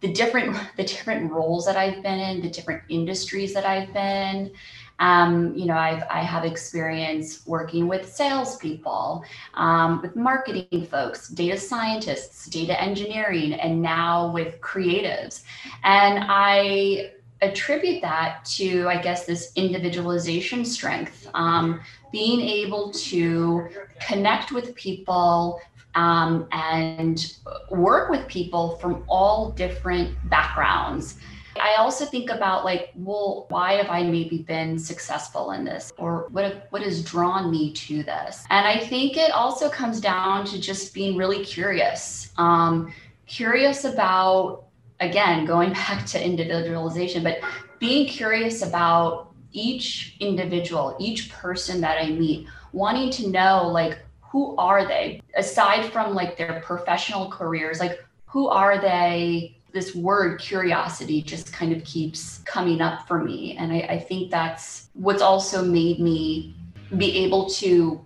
the 0.00 0.12
different 0.12 0.56
the 0.76 0.84
different 0.84 1.30
roles 1.30 1.66
that 1.66 1.76
I've 1.76 2.02
been 2.02 2.18
in, 2.18 2.40
the 2.40 2.50
different 2.50 2.82
industries 2.88 3.52
that 3.54 3.66
I've 3.66 3.92
been 3.92 4.52
um, 4.98 5.54
you 5.54 5.66
know, 5.66 5.76
I've 5.76 6.02
I 6.10 6.20
have 6.20 6.44
experience 6.44 7.46
working 7.46 7.86
with 7.86 8.12
salespeople, 8.12 9.24
um, 9.54 10.02
with 10.02 10.16
marketing 10.16 10.86
folks, 10.90 11.28
data 11.28 11.58
scientists, 11.58 12.46
data 12.46 12.80
engineering, 12.80 13.54
and 13.54 13.82
now 13.82 14.30
with 14.32 14.60
creatives. 14.60 15.42
And 15.84 16.24
I 16.28 17.12
attribute 17.42 18.00
that 18.00 18.44
to, 18.46 18.88
I 18.88 19.00
guess, 19.00 19.26
this 19.26 19.52
individualization 19.56 20.64
strength, 20.64 21.28
um, 21.34 21.80
being 22.10 22.40
able 22.40 22.90
to 22.92 23.68
connect 24.00 24.52
with 24.52 24.74
people 24.74 25.60
um, 25.94 26.46
and 26.52 27.34
work 27.70 28.10
with 28.10 28.26
people 28.28 28.76
from 28.76 29.04
all 29.08 29.50
different 29.50 30.14
backgrounds. 30.30 31.18
I 31.60 31.76
also 31.76 32.04
think 32.04 32.30
about 32.30 32.64
like, 32.64 32.90
well, 32.94 33.46
why 33.48 33.74
have 33.74 33.90
I 33.90 34.02
maybe 34.02 34.38
been 34.38 34.78
successful 34.78 35.52
in 35.52 35.64
this, 35.64 35.92
or 35.98 36.28
what 36.30 36.66
what 36.70 36.82
has 36.82 37.02
drawn 37.02 37.50
me 37.50 37.72
to 37.72 38.02
this? 38.02 38.44
And 38.50 38.66
I 38.66 38.78
think 38.78 39.16
it 39.16 39.30
also 39.30 39.68
comes 39.68 40.00
down 40.00 40.44
to 40.46 40.60
just 40.60 40.94
being 40.94 41.16
really 41.16 41.44
curious, 41.44 42.32
um, 42.38 42.92
curious 43.26 43.84
about 43.84 44.64
again 45.00 45.44
going 45.44 45.72
back 45.84 46.06
to 46.06 46.24
individualization, 46.24 47.22
but 47.22 47.40
being 47.78 48.06
curious 48.06 48.62
about 48.62 49.34
each 49.52 50.16
individual, 50.20 50.96
each 50.98 51.30
person 51.30 51.80
that 51.80 51.98
I 52.02 52.10
meet, 52.10 52.46
wanting 52.72 53.10
to 53.12 53.30
know 53.30 53.68
like 53.68 53.98
who 54.20 54.54
are 54.56 54.86
they 54.86 55.22
aside 55.36 55.90
from 55.92 56.14
like 56.14 56.36
their 56.36 56.60
professional 56.64 57.30
careers, 57.30 57.80
like 57.80 58.04
who 58.26 58.48
are 58.48 58.78
they? 58.78 59.55
This 59.76 59.94
word 59.94 60.40
curiosity 60.40 61.20
just 61.20 61.52
kind 61.52 61.70
of 61.70 61.84
keeps 61.84 62.38
coming 62.46 62.80
up 62.80 63.06
for 63.06 63.22
me. 63.22 63.58
And 63.58 63.70
I, 63.70 63.80
I 63.80 63.98
think 63.98 64.30
that's 64.30 64.88
what's 64.94 65.20
also 65.20 65.62
made 65.62 66.00
me 66.00 66.56
be 66.96 67.14
able 67.18 67.50
to 67.50 68.02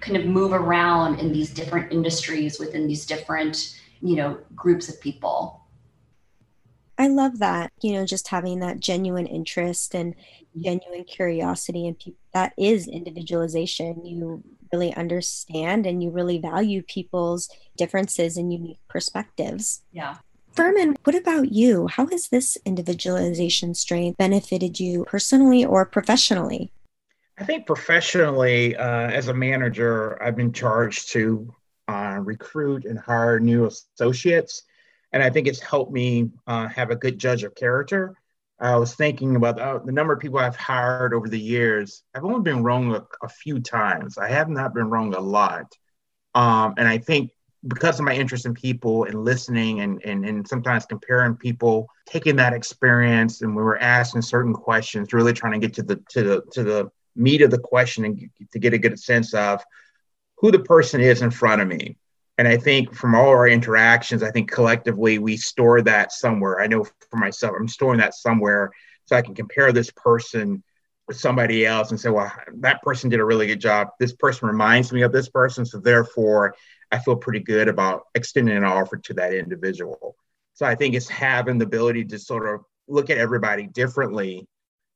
kind 0.00 0.18
of 0.18 0.26
move 0.26 0.52
around 0.52 1.20
in 1.20 1.32
these 1.32 1.48
different 1.48 1.90
industries 1.90 2.60
within 2.60 2.86
these 2.86 3.06
different, 3.06 3.80
you 4.02 4.16
know, 4.16 4.38
groups 4.54 4.90
of 4.90 5.00
people. 5.00 5.62
I 6.98 7.08
love 7.08 7.38
that, 7.38 7.72
you 7.80 7.94
know, 7.94 8.04
just 8.04 8.28
having 8.28 8.60
that 8.60 8.80
genuine 8.80 9.26
interest 9.26 9.94
and 9.94 10.14
genuine 10.62 11.04
curiosity 11.04 11.88
and 11.88 11.98
pe- 11.98 12.12
that 12.34 12.52
is 12.58 12.86
individualization. 12.86 14.04
You 14.04 14.42
really 14.70 14.94
understand 14.94 15.86
and 15.86 16.02
you 16.02 16.10
really 16.10 16.38
value 16.38 16.82
people's 16.82 17.48
differences 17.78 18.36
and 18.36 18.52
unique 18.52 18.80
perspectives. 18.90 19.80
Yeah. 19.90 20.16
Furman, 20.54 20.96
what 21.02 21.16
about 21.16 21.50
you? 21.50 21.88
How 21.88 22.06
has 22.06 22.28
this 22.28 22.56
individualization 22.64 23.74
strength 23.74 24.16
benefited 24.18 24.78
you 24.78 25.04
personally 25.04 25.64
or 25.64 25.84
professionally? 25.84 26.70
I 27.36 27.44
think 27.44 27.66
professionally, 27.66 28.76
uh, 28.76 29.10
as 29.10 29.26
a 29.26 29.34
manager, 29.34 30.22
I've 30.22 30.36
been 30.36 30.52
charged 30.52 31.10
to 31.10 31.52
uh, 31.88 32.20
recruit 32.22 32.84
and 32.84 32.96
hire 32.96 33.40
new 33.40 33.66
associates. 33.66 34.62
And 35.10 35.24
I 35.24 35.30
think 35.30 35.48
it's 35.48 35.60
helped 35.60 35.92
me 35.92 36.30
uh, 36.46 36.68
have 36.68 36.90
a 36.90 36.96
good 36.96 37.18
judge 37.18 37.42
of 37.42 37.56
character. 37.56 38.14
I 38.60 38.76
was 38.76 38.94
thinking 38.94 39.34
about 39.34 39.58
uh, 39.58 39.80
the 39.84 39.90
number 39.90 40.12
of 40.12 40.20
people 40.20 40.38
I've 40.38 40.54
hired 40.54 41.12
over 41.12 41.28
the 41.28 41.40
years. 41.40 42.04
I've 42.14 42.24
only 42.24 42.42
been 42.42 42.62
wrong 42.62 42.94
a, 42.94 43.04
a 43.22 43.28
few 43.28 43.58
times. 43.58 44.18
I 44.18 44.28
have 44.28 44.48
not 44.48 44.72
been 44.72 44.88
wrong 44.88 45.14
a 45.14 45.20
lot. 45.20 45.76
Um, 46.36 46.74
and 46.76 46.86
I 46.86 46.98
think 46.98 47.32
because 47.66 47.98
of 47.98 48.04
my 48.04 48.14
interest 48.14 48.46
in 48.46 48.54
people 48.54 49.04
and 49.04 49.24
listening 49.24 49.80
and, 49.80 50.02
and, 50.04 50.24
and 50.24 50.46
sometimes 50.46 50.86
comparing 50.86 51.34
people, 51.34 51.88
taking 52.06 52.36
that 52.36 52.52
experience 52.52 53.42
and 53.42 53.56
we 53.56 53.62
were 53.62 53.78
asking 53.78 54.22
certain 54.22 54.52
questions, 54.52 55.12
really 55.12 55.32
trying 55.32 55.58
to 55.58 55.66
get 55.66 55.74
to 55.74 55.82
the 55.82 55.96
to 56.10 56.22
the 56.22 56.42
to 56.52 56.62
the 56.62 56.90
meat 57.16 57.42
of 57.42 57.50
the 57.50 57.58
question 57.58 58.04
and 58.04 58.30
to 58.52 58.58
get 58.58 58.74
a 58.74 58.78
good 58.78 58.98
sense 58.98 59.34
of 59.34 59.62
who 60.36 60.50
the 60.50 60.58
person 60.58 61.00
is 61.00 61.22
in 61.22 61.30
front 61.30 61.62
of 61.62 61.68
me. 61.68 61.96
And 62.36 62.48
I 62.48 62.56
think 62.56 62.92
from 62.92 63.14
all 63.14 63.28
our 63.28 63.46
interactions, 63.46 64.22
I 64.22 64.30
think 64.30 64.50
collectively 64.50 65.18
we 65.18 65.36
store 65.36 65.80
that 65.82 66.12
somewhere. 66.12 66.60
I 66.60 66.66
know 66.66 66.84
for 66.84 67.16
myself, 67.16 67.54
I'm 67.58 67.68
storing 67.68 68.00
that 68.00 68.14
somewhere 68.14 68.72
so 69.06 69.16
I 69.16 69.22
can 69.22 69.34
compare 69.34 69.72
this 69.72 69.90
person 69.90 70.62
with 71.06 71.18
somebody 71.18 71.66
else 71.66 71.90
and 71.90 72.00
say, 72.00 72.08
well, 72.10 72.32
that 72.54 72.82
person 72.82 73.10
did 73.10 73.20
a 73.20 73.24
really 73.24 73.46
good 73.46 73.60
job. 73.60 73.88
This 74.00 74.14
person 74.14 74.48
reminds 74.48 74.92
me 74.92 75.02
of 75.02 75.12
this 75.12 75.28
person. 75.28 75.64
So 75.64 75.78
therefore, 75.78 76.54
I 76.94 76.98
feel 77.00 77.16
pretty 77.16 77.40
good 77.40 77.66
about 77.66 78.04
extending 78.14 78.56
an 78.56 78.62
offer 78.62 78.96
to 78.96 79.14
that 79.14 79.34
individual. 79.34 80.14
So 80.52 80.64
I 80.64 80.76
think 80.76 80.94
it's 80.94 81.08
having 81.08 81.58
the 81.58 81.64
ability 81.64 82.04
to 82.04 82.18
sort 82.20 82.48
of 82.48 82.60
look 82.86 83.10
at 83.10 83.18
everybody 83.18 83.66
differently, 83.66 84.46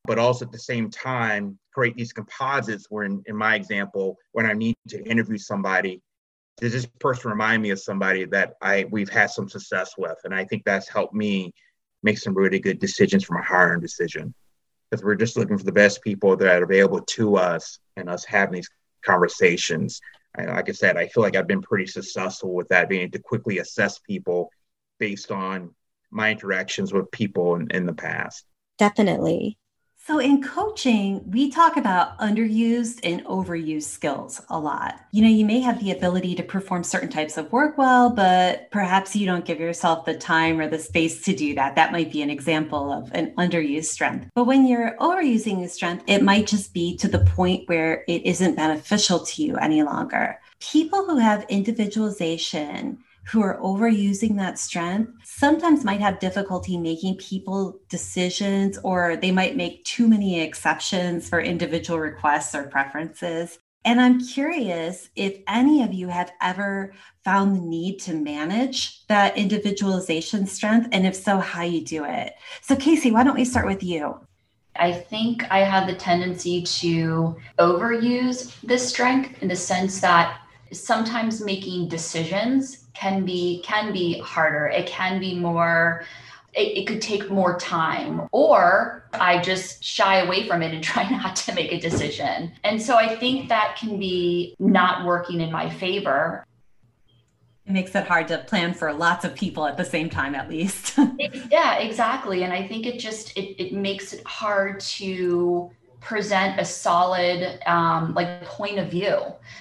but 0.05 0.17
also 0.17 0.45
at 0.45 0.53
the 0.53 0.61
same 0.61 0.91
time 0.91 1.59
create 1.75 1.97
these 1.97 2.13
composites 2.13 2.87
where 2.89 3.03
in, 3.05 3.21
in 3.27 3.35
my 3.35 3.57
example, 3.57 4.17
when 4.31 4.47
I 4.47 4.53
need 4.53 4.77
to 4.91 5.03
interview 5.03 5.39
somebody, 5.39 6.01
does 6.59 6.73
this 6.73 6.87
person 7.01 7.33
remind 7.33 7.65
me 7.65 7.71
of 7.71 7.81
somebody 7.81 8.27
that 8.27 8.55
I 8.63 8.87
we've 8.93 9.09
had 9.09 9.31
some 9.31 9.49
success 9.49 9.95
with? 9.99 10.19
And 10.23 10.33
I 10.33 10.45
think 10.45 10.63
that's 10.65 10.89
helped 10.89 11.15
me 11.15 11.53
make 12.05 12.19
some 12.19 12.35
really 12.35 12.61
good 12.61 12.79
decisions 12.79 13.25
from 13.25 13.39
a 13.39 13.43
hiring 13.43 13.81
decision. 13.81 14.33
Because 14.89 15.05
we're 15.05 15.17
just 15.17 15.37
looking 15.37 15.59
for 15.59 15.65
the 15.65 15.73
best 15.73 16.03
people 16.03 16.37
that 16.37 16.63
are 16.63 16.65
available 16.65 17.01
to 17.01 17.37
us 17.37 17.81
and 17.97 18.09
us 18.09 18.25
having 18.25 18.55
these 18.55 18.71
conversations. 19.05 20.01
Like 20.47 20.69
I 20.69 20.73
said, 20.73 20.97
I 20.97 21.09
feel 21.09 21.23
like 21.23 21.37
I've 21.37 21.47
been 21.47 21.63
pretty 21.63 21.87
successful 21.87 22.55
with 22.55 22.69
that, 22.69 22.89
being 22.89 23.03
able 23.03 23.13
to 23.13 23.19
quickly 23.19 23.59
assess 23.59 23.99
people 23.99 24.51
based 24.99 25.31
on 25.31 25.75
my 26.11 26.31
interactions 26.31 26.93
with 26.93 27.11
people 27.11 27.57
in, 27.57 27.69
in 27.71 27.87
the 27.87 27.95
past. 27.95 28.45
Definitely. 28.79 29.59
So, 30.07 30.21
in 30.21 30.43
coaching, 30.43 31.23
we 31.31 31.51
talk 31.51 31.77
about 31.77 32.19
underused 32.19 33.01
and 33.03 33.23
overused 33.27 33.83
skills 33.83 34.41
a 34.49 34.59
lot. 34.59 34.99
You 35.13 35.23
know, 35.23 35.29
you 35.29 35.45
may 35.45 35.61
have 35.61 35.81
the 35.81 35.91
ability 35.91 36.35
to 36.37 36.43
perform 36.43 36.83
certain 36.83 37.11
types 37.11 37.37
of 37.37 37.53
work 37.53 37.77
well, 37.77 38.09
but 38.09 38.71
perhaps 38.71 39.15
you 39.15 39.27
don't 39.27 39.45
give 39.45 39.61
yourself 39.61 40.07
the 40.07 40.17
time 40.17 40.61
or 40.61 40.69
the 40.69 40.79
space 40.79 41.21
to 41.23 41.35
do 41.35 41.55
that. 41.57 41.75
That 41.75 41.93
might 41.93 42.11
be 42.11 42.23
an 42.23 42.31
example 42.31 42.91
of 42.91 43.13
an 43.13 43.35
underused 43.37 43.87
strength. 43.87 44.31
But 44.35 44.45
when 44.45 44.67
you're 44.67 44.97
overusing 44.99 45.61
the 45.61 45.69
strength, 45.69 46.05
it 46.07 46.23
might 46.23 46.47
just 46.47 46.73
be 46.73 46.97
to 46.99 47.09
the 47.09 47.19
point 47.19 47.69
where 47.69 48.05
it 48.09 48.25
isn't 48.25 48.57
beneficial 48.57 49.21
to 49.21 49.43
you 49.43 49.57
any 49.57 49.83
longer. 49.83 50.41
People 50.61 51.05
who 51.05 51.19
have 51.19 51.45
individualization 51.51 52.99
who 53.31 53.43
are 53.43 53.59
overusing 53.59 54.37
that 54.37 54.59
strength 54.59 55.13
sometimes 55.23 55.85
might 55.85 56.01
have 56.01 56.19
difficulty 56.19 56.79
making 56.79 57.17
people 57.17 57.79
decisions 57.89 58.79
or 58.79 59.17
they 59.17 59.31
might 59.31 59.57
make 59.57 59.85
too 59.85 60.09
many 60.09 60.41
exceptions 60.41 61.29
for 61.29 61.41
individual 61.41 61.99
requests 61.99 62.55
or 62.55 62.65
preferences. 62.65 63.59
And 63.85 64.01
I'm 64.01 64.21
curious 64.21 65.11
if 65.15 65.39
any 65.47 65.83
of 65.83 65.93
you 65.93 66.09
have 66.09 66.33
ever 66.41 66.95
found 67.25 67.57
the 67.57 67.61
need 67.61 67.99
to 68.01 68.15
manage 68.15 69.07
that 69.07 69.37
individualization 69.37 70.47
strength, 70.47 70.89
and 70.93 71.07
if 71.07 71.15
so, 71.15 71.39
how 71.39 71.63
you 71.63 71.85
do 71.85 72.05
it. 72.05 72.35
So, 72.61 72.77
Casey, 72.77 73.11
why 73.13 73.25
don't 73.25 73.37
we 73.37 73.45
start 73.45 73.67
with 73.67 73.83
you? 73.83 74.19
I 74.77 74.93
think 74.93 75.51
I 75.51 75.61
have 75.61 75.87
the 75.87 75.95
tendency 75.95 76.63
to 76.63 77.37
overuse 77.59 78.61
this 78.63 78.89
strength 78.89 79.43
in 79.43 79.49
the 79.49 79.57
sense 79.57 80.01
that 80.01 80.41
sometimes 80.73 81.41
making 81.41 81.89
decisions 81.89 82.88
can 82.99 83.25
be 83.25 83.63
can 83.65 83.93
be 83.93 84.19
harder. 84.21 84.67
It 84.67 84.87
can 84.87 85.21
be 85.21 85.35
more 85.35 86.05
it, 86.55 86.79
it, 86.79 86.87
could 86.87 87.03
take 87.03 87.31
more 87.31 87.59
time. 87.59 88.29
Or 88.33 89.05
i 89.13 89.41
just 89.41 89.85
shy 89.85 90.19
away 90.19 90.47
from 90.49 90.63
it 90.63 90.75
and 90.75 90.83
try 90.93 91.09
not 91.09 91.37
to 91.37 91.55
make 91.55 91.73
a 91.73 91.81
decision. 91.81 92.53
And 92.65 92.81
so 92.83 92.97
i 92.97 93.17
think 93.17 93.49
that 93.49 93.77
can 93.79 93.99
be 93.99 94.55
not 94.59 95.07
working 95.07 95.41
in 95.41 95.53
my 95.53 95.71
favor. 95.71 96.45
It 97.67 97.73
makes 97.73 97.95
it 97.95 98.07
hard 98.07 98.29
to 98.29 98.39
plan 98.39 98.73
for 98.73 98.93
lots 98.95 99.27
of 99.27 99.35
people 99.35 99.67
at 99.67 99.77
the 99.77 99.85
same 99.85 100.09
time 100.09 100.35
at 100.35 100.49
least. 100.49 100.99
Yeah 101.51 101.77
exactly. 101.77 102.43
And 102.43 102.53
i 102.53 102.67
think 102.67 102.87
it 102.87 102.99
just 102.99 103.37
it, 103.37 103.63
it 103.63 103.73
makes 103.73 104.13
it 104.13 104.27
hard 104.27 104.81
to 104.81 105.71
present 106.01 106.61
a 106.61 106.65
solid 106.65 107.61
um, 107.67 108.15
like 108.15 108.43
point 108.45 108.79
of 108.79 108.91
view. 108.91 109.19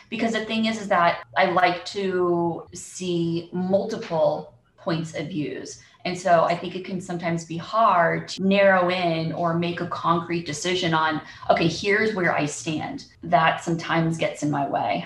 Because 0.10 0.34
the 0.34 0.46
thing 0.46 0.66
is 0.66 0.80
is 0.82 0.88
that 0.88 1.26
i 1.36 1.46
like 1.46 1.84
to 1.86 2.68
see 2.74 3.50
multiple 3.52 4.54
points 4.78 5.14
of 5.16 5.28
views. 5.28 5.82
And 6.06 6.18
so 6.18 6.44
i 6.44 6.56
think 6.56 6.76
it 6.76 6.86
can 6.86 7.02
sometimes 7.02 7.46
be 7.46 7.58
hard 7.58 8.30
to 8.30 8.44
narrow 8.44 8.90
in 8.90 9.34
or 9.34 9.54
make 9.58 9.82
a 9.82 9.88
concrete 9.88 10.46
decision 10.46 10.94
on 10.94 11.22
okay 11.50 11.68
here's 11.68 12.14
where 12.16 12.34
i 12.34 12.46
stand. 12.46 13.06
That 13.24 13.64
sometimes 13.64 14.18
gets 14.18 14.44
in 14.44 14.52
my 14.52 14.68
way. 14.68 15.06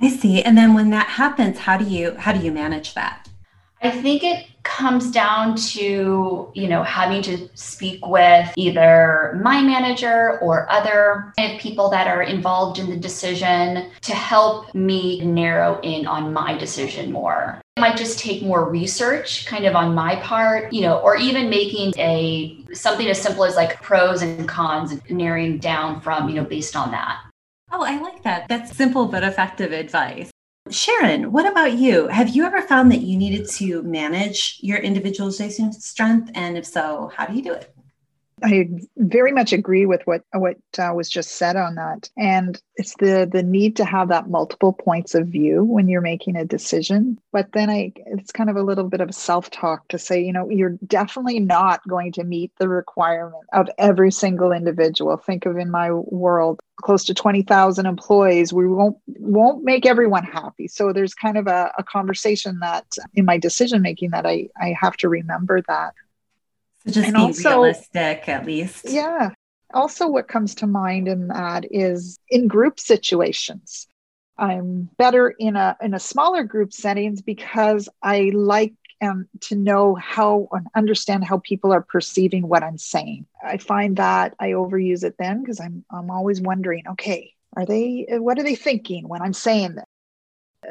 I 0.00 0.10
see. 0.10 0.42
And 0.42 0.56
then 0.56 0.74
when 0.74 0.90
that 0.90 1.08
happens 1.08 1.58
how 1.58 1.76
do 1.76 1.84
you 1.84 2.14
how 2.14 2.32
do 2.32 2.40
you 2.44 2.52
manage 2.52 2.94
that? 2.94 3.28
I 3.80 3.90
think 3.90 4.24
it 4.24 4.46
comes 4.68 5.10
down 5.10 5.56
to, 5.56 6.52
you 6.54 6.68
know, 6.68 6.82
having 6.82 7.22
to 7.22 7.48
speak 7.54 8.06
with 8.06 8.52
either 8.54 9.40
my 9.42 9.62
manager 9.62 10.38
or 10.40 10.70
other 10.70 11.32
people 11.58 11.88
that 11.88 12.06
are 12.06 12.22
involved 12.22 12.78
in 12.78 12.90
the 12.90 12.96
decision 12.96 13.90
to 14.02 14.14
help 14.14 14.72
me 14.74 15.24
narrow 15.24 15.80
in 15.80 16.06
on 16.06 16.32
my 16.32 16.56
decision 16.56 17.10
more. 17.10 17.60
It 17.78 17.80
might 17.80 17.96
just 17.96 18.18
take 18.18 18.42
more 18.42 18.68
research 18.68 19.46
kind 19.46 19.64
of 19.64 19.74
on 19.74 19.94
my 19.94 20.16
part, 20.16 20.72
you 20.72 20.82
know, 20.82 20.98
or 20.98 21.16
even 21.16 21.48
making 21.48 21.94
a 21.96 22.62
something 22.72 23.08
as 23.08 23.20
simple 23.20 23.44
as 23.44 23.56
like 23.56 23.80
pros 23.80 24.20
and 24.20 24.46
cons 24.46 24.92
and 24.92 25.10
narrowing 25.10 25.58
down 25.58 26.00
from, 26.00 26.28
you 26.28 26.34
know, 26.34 26.44
based 26.44 26.76
on 26.76 26.90
that. 26.90 27.20
Oh, 27.72 27.82
I 27.82 28.00
like 28.00 28.22
that. 28.24 28.48
That's 28.48 28.76
simple 28.76 29.06
but 29.06 29.24
effective 29.24 29.72
advice. 29.72 30.30
Sharon, 30.70 31.32
what 31.32 31.46
about 31.46 31.74
you? 31.74 32.08
Have 32.08 32.28
you 32.30 32.44
ever 32.44 32.60
found 32.62 32.92
that 32.92 33.00
you 33.00 33.16
needed 33.16 33.48
to 33.52 33.82
manage 33.82 34.58
your 34.60 34.78
individualization 34.78 35.72
strength? 35.72 36.30
And 36.34 36.58
if 36.58 36.66
so, 36.66 37.10
how 37.14 37.26
do 37.26 37.34
you 37.34 37.42
do 37.42 37.52
it? 37.52 37.74
I 38.42 38.68
very 38.96 39.32
much 39.32 39.52
agree 39.52 39.86
with 39.86 40.02
what 40.06 40.22
what 40.32 40.56
uh, 40.78 40.92
was 40.94 41.08
just 41.08 41.32
said 41.32 41.56
on 41.56 41.74
that, 41.76 42.10
and 42.16 42.60
it's 42.76 42.94
the 42.98 43.28
the 43.30 43.42
need 43.42 43.76
to 43.76 43.84
have 43.84 44.08
that 44.08 44.28
multiple 44.28 44.72
points 44.72 45.14
of 45.14 45.28
view 45.28 45.64
when 45.64 45.88
you're 45.88 46.00
making 46.00 46.36
a 46.36 46.44
decision. 46.44 47.18
But 47.32 47.52
then 47.52 47.70
I, 47.70 47.92
it's 48.06 48.32
kind 48.32 48.50
of 48.50 48.56
a 48.56 48.62
little 48.62 48.88
bit 48.88 49.00
of 49.00 49.14
self 49.14 49.50
talk 49.50 49.88
to 49.88 49.98
say, 49.98 50.22
you 50.22 50.32
know, 50.32 50.48
you're 50.50 50.78
definitely 50.86 51.40
not 51.40 51.86
going 51.88 52.12
to 52.12 52.24
meet 52.24 52.52
the 52.58 52.68
requirement 52.68 53.44
of 53.52 53.68
every 53.78 54.12
single 54.12 54.52
individual. 54.52 55.16
Think 55.16 55.46
of 55.46 55.56
in 55.56 55.70
my 55.70 55.92
world, 55.92 56.60
close 56.82 57.04
to 57.04 57.14
20,000 57.14 57.86
employees 57.86 58.52
we 58.52 58.66
won't 58.66 58.96
won't 59.18 59.64
make 59.64 59.84
everyone 59.84 60.22
happy 60.22 60.68
so 60.68 60.92
there's 60.92 61.12
kind 61.12 61.36
of 61.36 61.48
a, 61.48 61.72
a 61.76 61.82
conversation 61.82 62.60
that 62.60 62.86
in 63.14 63.24
my 63.24 63.36
decision 63.36 63.82
making 63.82 64.10
that 64.10 64.24
I, 64.24 64.48
I 64.60 64.74
have 64.80 64.96
to 64.98 65.08
remember 65.08 65.60
that 65.66 65.94
just 66.90 67.08
and 67.08 67.16
be 67.16 67.20
also, 67.20 67.48
realistic 67.62 68.28
at 68.28 68.46
least 68.46 68.84
yeah 68.88 69.30
also 69.74 70.08
what 70.08 70.28
comes 70.28 70.54
to 70.54 70.66
mind 70.66 71.08
in 71.08 71.28
that 71.28 71.64
is 71.70 72.18
in 72.30 72.48
group 72.48 72.80
situations 72.80 73.86
i'm 74.38 74.88
better 74.98 75.30
in 75.38 75.56
a 75.56 75.76
in 75.82 75.94
a 75.94 76.00
smaller 76.00 76.44
group 76.44 76.72
settings 76.72 77.22
because 77.22 77.88
i 78.02 78.30
like 78.34 78.72
and 79.00 79.26
to 79.40 79.54
know 79.54 79.94
how 79.94 80.48
and 80.52 80.66
understand 80.74 81.24
how 81.24 81.38
people 81.38 81.72
are 81.72 81.82
perceiving 81.82 82.48
what 82.48 82.62
I'm 82.62 82.78
saying. 82.78 83.26
I 83.42 83.58
find 83.58 83.96
that 83.96 84.34
I 84.40 84.48
overuse 84.50 85.04
it 85.04 85.16
then 85.18 85.42
because 85.42 85.60
I'm 85.60 85.84
I'm 85.90 86.10
always 86.10 86.40
wondering, 86.40 86.84
okay, 86.92 87.32
are 87.56 87.66
they 87.66 88.06
what 88.10 88.38
are 88.38 88.42
they 88.42 88.54
thinking 88.54 89.08
when 89.08 89.22
I'm 89.22 89.32
saying 89.32 89.76
this? 89.76 89.84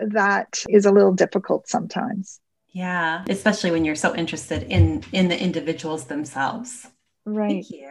That 0.09 0.63
is 0.69 0.85
a 0.85 0.91
little 0.91 1.13
difficult 1.13 1.67
sometimes. 1.69 2.39
Yeah, 2.77 3.25
especially 3.27 3.71
when 3.71 3.85
you're 3.85 3.95
so 3.95 4.15
interested 4.15 4.61
in 4.61 5.03
in 5.11 5.29
the 5.29 5.41
individuals 5.41 6.05
themselves. 6.05 6.85
Right. 7.25 7.49
Thank 7.49 7.71
you. 7.71 7.89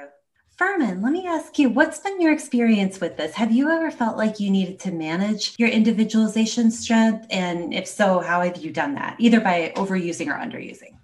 Furman, 0.56 1.02
let 1.02 1.12
me 1.12 1.26
ask 1.26 1.58
you, 1.58 1.68
what's 1.68 1.98
been 1.98 2.20
your 2.20 2.32
experience 2.32 3.00
with 3.00 3.16
this? 3.16 3.34
Have 3.34 3.50
you 3.50 3.68
ever 3.68 3.90
felt 3.90 4.16
like 4.16 4.38
you 4.38 4.48
needed 4.48 4.78
to 4.80 4.92
manage 4.92 5.56
your 5.58 5.68
individualization 5.68 6.70
strength? 6.70 7.26
And 7.30 7.74
if 7.74 7.88
so, 7.88 8.20
how 8.20 8.42
have 8.42 8.58
you 8.58 8.72
done 8.72 8.94
that, 8.94 9.16
either 9.18 9.40
by 9.40 9.72
overusing 9.74 10.28
or 10.28 10.38
underusing? 10.38 10.96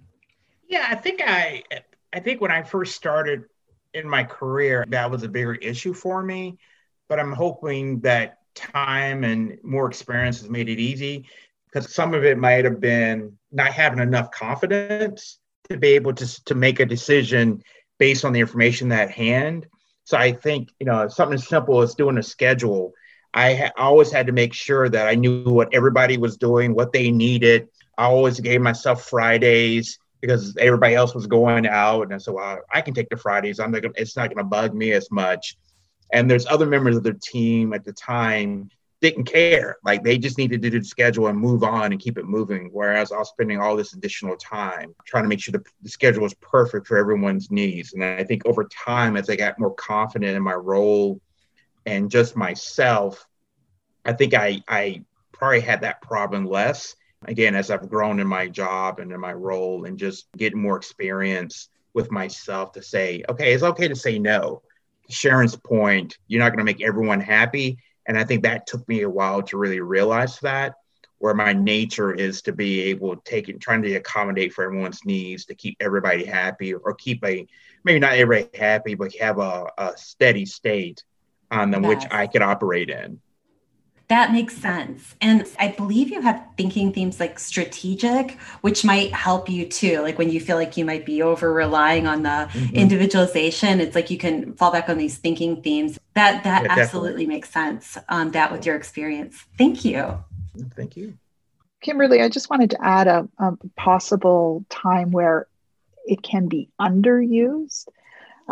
Yeah, 0.68 0.86
I 0.88 0.94
think 0.94 1.20
I 1.20 1.64
I 2.12 2.20
think 2.20 2.40
when 2.40 2.52
I 2.52 2.62
first 2.62 2.94
started 2.94 3.42
in 3.94 4.08
my 4.08 4.22
career, 4.22 4.84
that 4.90 5.10
was 5.10 5.24
a 5.24 5.28
bigger 5.28 5.56
issue 5.56 5.92
for 5.92 6.22
me. 6.22 6.56
But 7.08 7.18
I'm 7.18 7.32
hoping 7.32 7.98
that 8.02 8.38
time 8.54 9.24
and 9.24 9.58
more 9.64 9.88
experience 9.88 10.40
has 10.40 10.48
made 10.48 10.68
it 10.68 10.78
easy 10.78 11.26
because 11.72 11.94
some 11.94 12.14
of 12.14 12.24
it 12.24 12.38
might 12.38 12.64
have 12.64 12.80
been 12.80 13.38
not 13.50 13.72
having 13.72 13.98
enough 13.98 14.30
confidence 14.30 15.38
to 15.70 15.76
be 15.76 15.88
able 15.88 16.12
to, 16.14 16.44
to 16.44 16.54
make 16.54 16.80
a 16.80 16.86
decision 16.86 17.62
based 17.98 18.24
on 18.24 18.32
the 18.32 18.40
information 18.40 18.92
at 18.92 19.10
hand. 19.10 19.66
So 20.04 20.16
I 20.18 20.32
think, 20.32 20.70
you 20.80 20.86
know, 20.86 21.08
something 21.08 21.34
as 21.34 21.46
simple 21.46 21.80
as 21.80 21.94
doing 21.94 22.18
a 22.18 22.22
schedule. 22.22 22.92
I 23.32 23.54
ha- 23.54 23.72
always 23.76 24.10
had 24.10 24.26
to 24.26 24.32
make 24.32 24.52
sure 24.52 24.88
that 24.88 25.08
I 25.08 25.14
knew 25.14 25.44
what 25.44 25.72
everybody 25.72 26.18
was 26.18 26.36
doing, 26.36 26.74
what 26.74 26.92
they 26.92 27.10
needed. 27.10 27.68
I 27.96 28.04
always 28.04 28.40
gave 28.40 28.60
myself 28.60 29.08
Fridays 29.08 29.98
because 30.20 30.56
everybody 30.58 30.94
else 30.94 31.14
was 31.14 31.26
going 31.26 31.66
out, 31.66 32.02
and 32.02 32.14
I 32.14 32.18
said, 32.18 32.34
"Well, 32.34 32.60
I 32.70 32.80
can 32.80 32.94
take 32.94 33.08
the 33.08 33.16
Fridays. 33.16 33.58
I'm 33.58 33.70
not 33.70 33.82
gonna, 33.82 33.94
it's 33.96 34.16
not 34.16 34.28
going 34.28 34.38
to 34.38 34.44
bug 34.44 34.74
me 34.74 34.92
as 34.92 35.10
much." 35.10 35.56
And 36.12 36.30
there's 36.30 36.46
other 36.46 36.66
members 36.66 36.96
of 36.96 37.02
the 37.02 37.14
team 37.14 37.72
at 37.72 37.84
the 37.84 37.92
time 37.92 38.70
didn't 39.02 39.24
care. 39.24 39.76
Like 39.84 40.04
they 40.04 40.16
just 40.16 40.38
needed 40.38 40.62
to 40.62 40.70
do 40.70 40.78
the 40.78 40.84
schedule 40.84 41.26
and 41.26 41.36
move 41.36 41.64
on 41.64 41.90
and 41.90 42.00
keep 42.00 42.16
it 42.16 42.24
moving. 42.24 42.70
Whereas 42.72 43.10
I 43.10 43.18
was 43.18 43.28
spending 43.28 43.60
all 43.60 43.76
this 43.76 43.94
additional 43.94 44.36
time 44.36 44.94
trying 45.04 45.24
to 45.24 45.28
make 45.28 45.40
sure 45.40 45.52
the, 45.52 45.64
the 45.82 45.90
schedule 45.90 46.22
was 46.22 46.34
perfect 46.34 46.86
for 46.86 46.96
everyone's 46.96 47.50
needs. 47.50 47.92
And 47.92 48.04
I 48.04 48.22
think 48.22 48.46
over 48.46 48.64
time, 48.64 49.16
as 49.16 49.28
I 49.28 49.34
got 49.34 49.58
more 49.58 49.74
confident 49.74 50.36
in 50.36 50.42
my 50.42 50.54
role 50.54 51.20
and 51.84 52.10
just 52.10 52.36
myself, 52.36 53.26
I 54.04 54.12
think 54.12 54.34
I, 54.34 54.62
I 54.68 55.04
probably 55.32 55.60
had 55.60 55.80
that 55.80 56.00
problem 56.00 56.46
less. 56.46 56.94
Again, 57.26 57.56
as 57.56 57.70
I've 57.70 57.90
grown 57.90 58.20
in 58.20 58.26
my 58.26 58.48
job 58.48 59.00
and 59.00 59.10
in 59.10 59.20
my 59.20 59.32
role 59.32 59.84
and 59.84 59.98
just 59.98 60.26
getting 60.36 60.62
more 60.62 60.76
experience 60.76 61.68
with 61.92 62.12
myself 62.12 62.72
to 62.72 62.82
say, 62.82 63.24
okay, 63.28 63.52
it's 63.52 63.64
okay 63.64 63.88
to 63.88 63.96
say 63.96 64.20
no. 64.20 64.62
Sharon's 65.10 65.56
point, 65.56 66.18
you're 66.28 66.40
not 66.40 66.50
going 66.50 66.58
to 66.58 66.64
make 66.64 66.82
everyone 66.82 67.20
happy 67.20 67.78
and 68.06 68.18
I 68.18 68.24
think 68.24 68.42
that 68.42 68.66
took 68.66 68.86
me 68.88 69.02
a 69.02 69.10
while 69.10 69.42
to 69.42 69.56
really 69.56 69.80
realize 69.80 70.38
that, 70.40 70.74
where 71.18 71.34
my 71.34 71.52
nature 71.52 72.12
is 72.12 72.42
to 72.42 72.52
be 72.52 72.82
able 72.82 73.14
to 73.14 73.22
take 73.24 73.48
it, 73.48 73.60
trying 73.60 73.82
to 73.82 73.94
accommodate 73.94 74.52
for 74.52 74.64
everyone's 74.64 75.04
needs, 75.04 75.44
to 75.46 75.54
keep 75.54 75.76
everybody 75.80 76.24
happy 76.24 76.74
or 76.74 76.94
keep 76.94 77.24
a, 77.24 77.46
maybe 77.84 78.00
not 78.00 78.14
everybody 78.14 78.58
happy, 78.58 78.94
but 78.94 79.14
have 79.16 79.38
a, 79.38 79.66
a 79.78 79.92
steady 79.96 80.44
state 80.44 81.04
on 81.50 81.70
them, 81.70 81.84
yes. 81.84 81.94
which 81.94 82.12
I 82.12 82.26
could 82.26 82.42
operate 82.42 82.90
in. 82.90 83.20
That 84.12 84.30
makes 84.30 84.54
sense. 84.54 85.14
And 85.22 85.48
I 85.58 85.68
believe 85.68 86.10
you 86.10 86.20
have 86.20 86.46
thinking 86.58 86.92
themes 86.92 87.18
like 87.18 87.38
strategic, 87.38 88.32
which 88.60 88.84
might 88.84 89.10
help 89.14 89.48
you 89.48 89.64
too. 89.64 90.02
Like 90.02 90.18
when 90.18 90.28
you 90.28 90.38
feel 90.38 90.58
like 90.58 90.76
you 90.76 90.84
might 90.84 91.06
be 91.06 91.22
over 91.22 91.50
relying 91.50 92.06
on 92.06 92.22
the 92.22 92.28
mm-hmm. 92.28 92.76
individualization, 92.76 93.80
it's 93.80 93.94
like 93.94 94.10
you 94.10 94.18
can 94.18 94.52
fall 94.52 94.70
back 94.70 94.90
on 94.90 94.98
these 94.98 95.16
thinking 95.16 95.62
themes. 95.62 95.98
That 96.12 96.44
that 96.44 96.64
yeah, 96.64 96.74
absolutely 96.78 97.24
makes 97.24 97.48
sense. 97.48 97.96
Um, 98.10 98.32
that 98.32 98.52
with 98.52 98.66
your 98.66 98.76
experience. 98.76 99.46
Thank 99.56 99.82
you. 99.82 100.22
Thank 100.76 100.94
you. 100.98 101.16
Kimberly, 101.80 102.20
I 102.20 102.28
just 102.28 102.50
wanted 102.50 102.68
to 102.72 102.84
add 102.84 103.08
a, 103.08 103.26
a 103.38 103.56
possible 103.78 104.66
time 104.68 105.10
where 105.10 105.46
it 106.04 106.22
can 106.22 106.48
be 106.48 106.68
underused. 106.78 107.88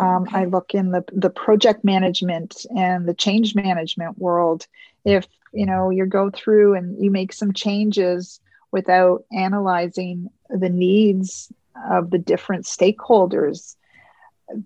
Um, 0.01 0.23
okay. 0.23 0.39
I 0.39 0.45
look 0.45 0.73
in 0.73 0.91
the, 0.91 1.03
the 1.13 1.29
project 1.29 1.83
management 1.83 2.65
and 2.75 3.07
the 3.07 3.13
change 3.13 3.55
management 3.55 4.17
world. 4.17 4.67
If 5.05 5.27
you 5.53 5.65
know 5.65 5.89
you 5.89 6.05
go 6.05 6.29
through 6.29 6.75
and 6.75 7.01
you 7.01 7.11
make 7.11 7.33
some 7.33 7.53
changes 7.53 8.39
without 8.71 9.25
analyzing 9.31 10.29
the 10.49 10.69
needs 10.69 11.51
of 11.89 12.09
the 12.09 12.17
different 12.17 12.65
stakeholders 12.65 13.75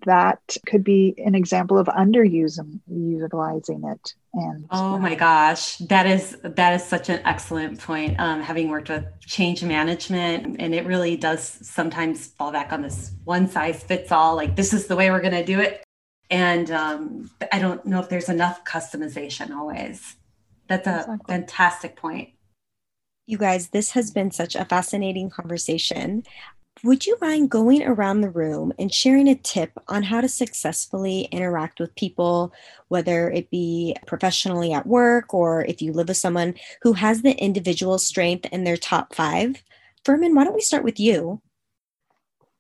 that 0.06 0.40
could 0.68 0.84
be 0.84 1.14
an 1.18 1.36
example 1.36 1.78
of 1.78 1.88
underusing 1.88 2.80
utilizing 2.88 3.84
it 3.84 4.14
and 4.34 4.66
oh 4.72 4.98
my 4.98 5.16
gosh 5.16 5.78
that 5.78 6.06
is 6.06 6.38
that 6.44 6.74
is 6.74 6.84
such 6.84 7.10
an 7.10 7.22
excellent 7.26 7.80
point 7.80 8.20
um, 8.20 8.42
having 8.42 8.70
worked 8.70 8.90
with 8.90 9.06
change 9.22 9.64
management 9.64 10.58
and 10.60 10.74
it 10.74 10.86
really 10.86 11.16
does 11.16 11.44
sometimes 11.62 12.28
fall 12.28 12.52
back 12.52 12.72
on 12.74 12.82
this 12.82 13.12
one 13.24 13.48
size 13.48 13.84
fits 13.84 14.12
all 14.12 14.36
like 14.36 14.56
this 14.56 14.74
is 14.74 14.88
the 14.88 14.96
way 14.96 15.10
we're 15.10 15.22
going 15.22 15.34
to 15.34 15.46
do 15.46 15.60
it 15.60 15.84
and 16.30 16.72
um, 16.72 17.30
i 17.52 17.60
don't 17.60 17.86
know 17.86 18.00
if 18.00 18.10
there's 18.10 18.30
enough 18.30 18.64
customization 18.66 19.52
always 19.52 20.16
that's 20.68 20.88
a 20.88 21.00
exactly. 21.00 21.34
fantastic 21.34 21.96
point. 21.96 22.30
You 23.28 23.38
guys, 23.38 23.70
this 23.70 23.92
has 23.92 24.12
been 24.12 24.32
such 24.32 24.56
a 24.56 24.66
fascinating 24.66 25.30
conversation. 25.30 26.24
Would 26.84 27.06
you 27.06 27.18
mind 27.22 27.50
going 27.50 27.84
around 27.84 28.22
the 28.22 28.30
room 28.30 28.74
and 28.78 28.94
sharing 28.94 29.28
a 29.28 29.36
tip 29.36 29.72
on 29.88 30.04
how 30.04 30.22
to 30.22 30.28
successfully 30.28 31.22
interact 31.32 31.80
with 31.80 31.96
people, 31.96 32.54
whether 32.90 33.30
it 33.32 33.50
be 33.50 33.96
professionally 34.06 34.74
at 34.74 34.86
work 34.86 35.34
or 35.34 35.64
if 35.66 35.82
you 35.82 35.94
live 35.94 36.10
with 36.10 36.18
someone 36.18 36.54
who 36.82 36.94
has 36.94 37.22
the 37.22 37.32
individual 37.32 37.98
strength 37.98 38.46
in 38.52 38.66
their 38.66 38.78
top 38.78 39.16
five? 39.16 39.64
Furman, 40.04 40.36
why 40.36 40.44
don't 40.44 40.54
we 40.54 40.62
start 40.62 40.84
with 40.84 41.00
you? 41.00 41.42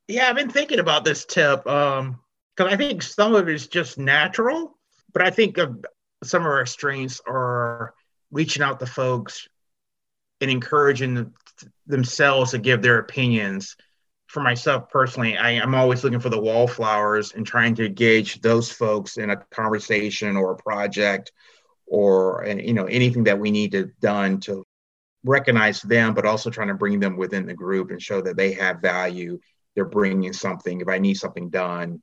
Yeah, 0.07 0.29
I've 0.29 0.35
been 0.35 0.49
thinking 0.49 0.79
about 0.79 1.03
this 1.03 1.25
tip 1.25 1.63
because 1.63 1.99
um, 1.99 2.19
I 2.59 2.77
think 2.77 3.03
some 3.03 3.35
of 3.35 3.47
it 3.49 3.53
is 3.53 3.67
just 3.67 3.97
natural, 3.97 4.77
but 5.13 5.23
I 5.23 5.29
think 5.29 5.57
some 6.23 6.41
of 6.41 6.47
our 6.47 6.65
strengths 6.65 7.21
are 7.27 7.93
reaching 8.31 8.63
out 8.63 8.79
to 8.79 8.85
folks 8.85 9.47
and 10.41 10.49
encouraging 10.49 11.33
themselves 11.85 12.51
to 12.51 12.59
give 12.59 12.81
their 12.81 12.99
opinions. 12.99 13.75
For 14.27 14.41
myself 14.41 14.89
personally, 14.89 15.37
I, 15.37 15.51
am 15.51 15.75
always 15.75 16.03
looking 16.03 16.19
for 16.19 16.29
the 16.29 16.41
wallflowers 16.41 17.33
and 17.33 17.45
trying 17.45 17.75
to 17.75 17.85
engage 17.85 18.41
those 18.41 18.71
folks 18.71 19.17
in 19.17 19.29
a 19.29 19.37
conversation 19.51 20.35
or 20.35 20.51
a 20.51 20.57
project 20.57 21.31
or 21.87 22.43
you 22.47 22.73
know 22.73 22.85
anything 22.85 23.25
that 23.25 23.39
we 23.39 23.51
need 23.51 23.71
to 23.73 23.91
done 24.01 24.39
to 24.41 24.65
recognize 25.23 25.81
them, 25.81 26.13
but 26.13 26.25
also 26.25 26.49
trying 26.49 26.67
to 26.69 26.73
bring 26.73 26.99
them 26.99 27.17
within 27.17 27.45
the 27.45 27.53
group 27.53 27.91
and 27.91 28.01
show 28.01 28.21
that 28.21 28.37
they 28.37 28.53
have 28.53 28.81
value. 28.81 29.39
They're 29.75 29.85
bringing 29.85 30.33
something. 30.33 30.81
If 30.81 30.87
I 30.87 30.97
need 30.97 31.15
something 31.15 31.49
done, 31.49 32.01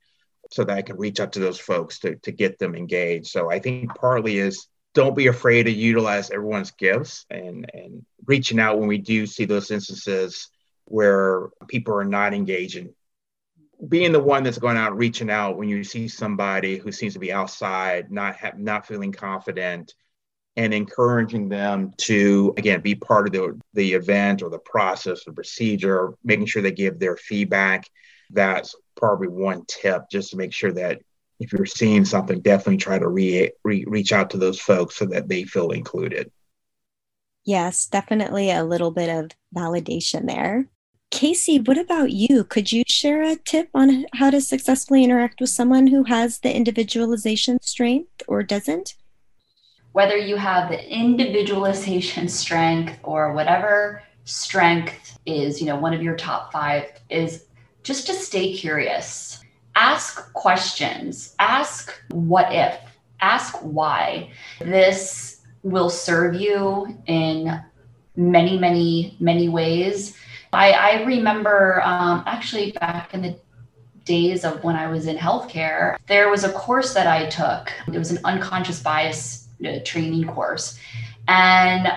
so 0.51 0.63
that 0.63 0.77
I 0.77 0.81
can 0.81 0.97
reach 0.97 1.19
out 1.19 1.33
to 1.33 1.39
those 1.39 1.59
folks 1.59 1.99
to, 1.99 2.15
to 2.17 2.31
get 2.31 2.59
them 2.59 2.75
engaged. 2.75 3.27
So 3.27 3.51
I 3.51 3.59
think 3.59 3.95
partly 3.95 4.37
is 4.37 4.67
don't 4.93 5.15
be 5.15 5.27
afraid 5.27 5.63
to 5.63 5.71
utilize 5.71 6.29
everyone's 6.29 6.71
gifts 6.71 7.25
and, 7.29 7.69
and 7.73 8.05
reaching 8.25 8.59
out 8.59 8.79
when 8.79 8.87
we 8.87 8.99
do 8.99 9.25
see 9.25 9.45
those 9.45 9.71
instances 9.71 10.49
where 10.85 11.49
people 11.67 11.93
are 11.95 12.05
not 12.05 12.33
engaging. 12.33 12.93
Being 13.87 14.11
the 14.11 14.19
one 14.19 14.43
that's 14.43 14.57
going 14.57 14.77
out 14.77 14.97
reaching 14.97 15.29
out 15.29 15.57
when 15.57 15.67
you 15.67 15.83
see 15.83 16.07
somebody 16.07 16.77
who 16.77 16.91
seems 16.91 17.13
to 17.13 17.19
be 17.19 17.33
outside, 17.33 18.11
not 18.11 18.35
have, 18.37 18.57
not 18.57 18.87
feeling 18.87 19.11
confident, 19.11 19.93
and 20.55 20.73
encouraging 20.73 21.49
them 21.49 21.91
to 21.97 22.53
again 22.57 22.81
be 22.81 22.95
part 22.95 23.27
of 23.27 23.33
the, 23.33 23.59
the 23.73 23.93
event 23.93 24.41
or 24.41 24.49
the 24.49 24.59
process 24.59 25.27
or 25.27 25.33
procedure, 25.33 26.13
making 26.23 26.45
sure 26.45 26.61
they 26.61 26.71
give 26.71 26.99
their 26.99 27.17
feedback 27.17 27.85
that's 28.33 28.75
probably 28.95 29.27
one 29.27 29.63
tip 29.67 30.03
just 30.11 30.31
to 30.31 30.37
make 30.37 30.53
sure 30.53 30.71
that 30.73 30.99
if 31.39 31.51
you're 31.51 31.65
seeing 31.65 32.05
something, 32.05 32.41
definitely 32.41 32.77
try 32.77 32.99
to 32.99 33.07
re- 33.07 33.51
re- 33.63 33.85
reach 33.87 34.11
out 34.11 34.29
to 34.31 34.37
those 34.37 34.59
folks 34.59 34.95
so 34.95 35.05
that 35.05 35.27
they 35.27 35.43
feel 35.43 35.71
included. 35.71 36.31
Yes, 37.45 37.87
definitely 37.87 38.51
a 38.51 38.63
little 38.63 38.91
bit 38.91 39.09
of 39.09 39.31
validation 39.55 40.27
there. 40.27 40.69
Casey, 41.13 41.59
what 41.59 41.77
about 41.77 42.09
you? 42.09 42.43
Could 42.43 42.71
you 42.71 42.83
share 42.87 43.21
a 43.21 43.35
tip 43.35 43.69
on 43.75 44.07
how 44.15 44.31
to 44.31 44.41
successfully 44.41 45.03
interact 45.03 45.39
with 45.39 45.51
someone 45.51 45.85
who 45.85 46.05
has 46.05 46.39
the 46.39 46.51
individualization 46.51 47.61
strength 47.61 48.23
or 48.27 48.41
doesn't? 48.41 48.95
Whether 49.91 50.17
you 50.17 50.37
have 50.37 50.69
the 50.69 50.91
individualization 50.91 52.27
strength 52.27 52.97
or 53.03 53.31
whatever 53.33 54.01
strength 54.25 55.19
is, 55.27 55.61
you 55.61 55.67
know, 55.67 55.75
one 55.75 55.93
of 55.93 56.01
your 56.01 56.15
top 56.15 56.51
five, 56.51 56.85
is 57.11 57.45
just 57.83 58.07
to 58.07 58.13
stay 58.13 58.51
curious. 58.51 59.39
Ask 59.75 60.33
questions. 60.33 61.35
Ask 61.37 61.93
what 62.09 62.51
if. 62.51 62.79
Ask 63.21 63.53
why. 63.61 64.31
This 64.61 65.41
will 65.61 65.91
serve 65.91 66.33
you 66.33 66.97
in 67.05 67.61
many, 68.15 68.57
many, 68.57 69.15
many 69.19 69.47
ways. 69.47 70.17
I, 70.53 70.71
I 70.71 71.03
remember 71.03 71.81
um, 71.83 72.23
actually 72.25 72.71
back 72.71 73.13
in 73.13 73.21
the 73.21 73.35
days 74.05 74.43
of 74.43 74.63
when 74.63 74.75
I 74.75 74.87
was 74.87 75.07
in 75.07 75.17
healthcare, 75.17 75.97
there 76.07 76.29
was 76.29 76.43
a 76.43 76.51
course 76.51 76.93
that 76.93 77.07
I 77.07 77.27
took. 77.29 77.71
It 77.93 77.97
was 77.97 78.11
an 78.11 78.19
unconscious 78.23 78.81
bias 78.81 79.47
uh, 79.65 79.79
training 79.85 80.25
course. 80.27 80.77
And 81.27 81.87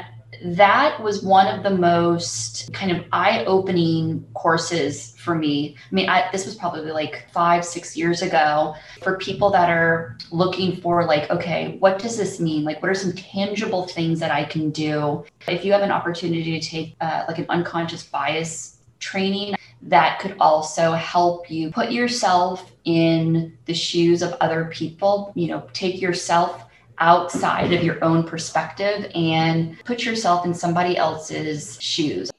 that 0.44 1.02
was 1.02 1.22
one 1.22 1.46
of 1.46 1.62
the 1.62 1.70
most 1.70 2.72
kind 2.72 2.90
of 2.90 3.04
eye-opening 3.12 4.26
courses 4.34 5.14
for 5.18 5.34
me. 5.34 5.76
I 5.90 5.94
mean, 5.94 6.08
I, 6.08 6.30
this 6.32 6.46
was 6.46 6.54
probably 6.54 6.92
like 6.92 7.26
five, 7.32 7.64
six 7.64 7.96
years 7.96 8.22
ago. 8.22 8.74
For 9.02 9.16
people 9.18 9.50
that 9.50 9.70
are 9.70 10.16
looking 10.30 10.76
for, 10.76 11.04
like, 11.04 11.30
okay, 11.30 11.76
what 11.78 11.98
does 11.98 12.16
this 12.16 12.38
mean? 12.40 12.64
Like, 12.64 12.82
what 12.82 12.90
are 12.90 12.94
some 12.94 13.12
tangible 13.12 13.86
things 13.86 14.20
that 14.20 14.30
I 14.30 14.44
can 14.44 14.70
do? 14.70 15.24
If 15.48 15.64
you 15.64 15.72
have 15.72 15.82
an 15.82 15.90
opportunity 15.90 16.58
to 16.58 16.66
take 16.66 16.96
uh, 17.00 17.24
like 17.28 17.38
an 17.38 17.46
unconscious 17.48 18.04
bias 18.04 18.78
training, 18.98 19.54
that 19.82 20.18
could 20.20 20.36
also 20.40 20.92
help 20.92 21.50
you 21.50 21.70
put 21.70 21.92
yourself 21.92 22.72
in 22.84 23.56
the 23.66 23.74
shoes 23.74 24.22
of 24.22 24.32
other 24.40 24.66
people. 24.72 25.32
You 25.34 25.48
know, 25.48 25.68
take 25.72 26.00
yourself 26.00 26.65
outside 26.98 27.72
of 27.72 27.82
your 27.82 28.02
own 28.02 28.24
perspective 28.24 29.10
and 29.14 29.78
put 29.84 30.04
yourself 30.04 30.46
in 30.46 30.54
somebody 30.54 30.96
else's 30.96 31.80
shoes. 31.80 32.30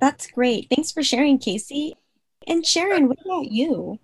That's 0.00 0.26
great. 0.26 0.68
Thanks 0.68 0.92
for 0.92 1.02
sharing, 1.02 1.38
Casey. 1.38 1.94
And 2.46 2.66
Sharon, 2.66 3.08
what 3.08 3.18
about 3.24 3.50
you? 3.50 3.98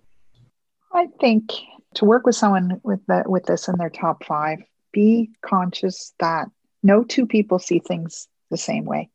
I 0.93 1.07
think 1.19 1.51
to 1.95 2.05
work 2.05 2.25
with 2.25 2.35
someone 2.35 2.79
with 2.83 3.05
that 3.07 3.29
with 3.29 3.45
this 3.45 3.67
in 3.67 3.77
their 3.77 3.89
top 3.89 4.23
five, 4.23 4.59
be 4.91 5.31
conscious 5.41 6.13
that 6.19 6.49
no 6.83 7.03
two 7.03 7.25
people 7.25 7.59
see 7.59 7.79
things 7.79 8.27
the 8.49 8.57
same 8.57 8.85
way. 8.85 9.09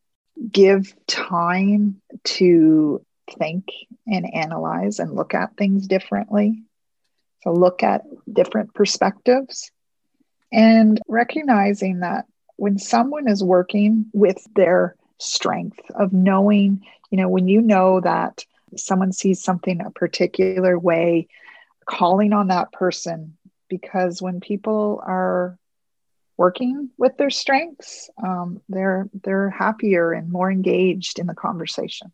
Give 0.51 0.95
time 1.07 2.01
to 2.25 3.05
think 3.39 3.69
and 4.07 4.33
analyze 4.33 4.99
and 4.99 5.15
look 5.15 5.35
at 5.35 5.57
things 5.57 5.87
differently. 5.87 6.63
So 7.43 7.53
look 7.53 7.83
at 7.83 8.03
different 8.33 8.75
perspectives 8.75 9.71
and 10.53 11.01
recognizing 11.09 12.01
that 12.01 12.27
when 12.57 12.79
someone 12.79 13.29
is 13.29 13.43
working 13.43 14.07
with 14.13 14.39
their 14.55 14.97
strength 15.19 15.81
of 15.95 16.13
knowing, 16.13 16.85
you 17.11 17.19
know, 17.19 17.29
when 17.29 17.49
you 17.49 17.61
know 17.61 18.01
that 18.01 18.45
someone 18.77 19.13
sees 19.13 19.43
something 19.43 19.81
a 19.81 19.91
particular 19.91 20.79
way, 20.79 21.29
calling 21.85 22.33
on 22.33 22.49
that 22.49 22.73
person, 22.73 23.37
because 23.69 24.23
when 24.23 24.41
people 24.41 25.03
are 25.07 25.59
working 26.37 26.91
with 26.99 27.17
their 27.17 27.31
strengths, 27.31 28.11
um, 28.23 28.61
they're 28.69 29.09
they're 29.25 29.51
happier 29.51 30.13
and 30.13 30.31
more 30.31 30.51
engaged 30.51 31.19
in 31.19 31.27
the 31.27 31.35
conversation. 31.35 32.13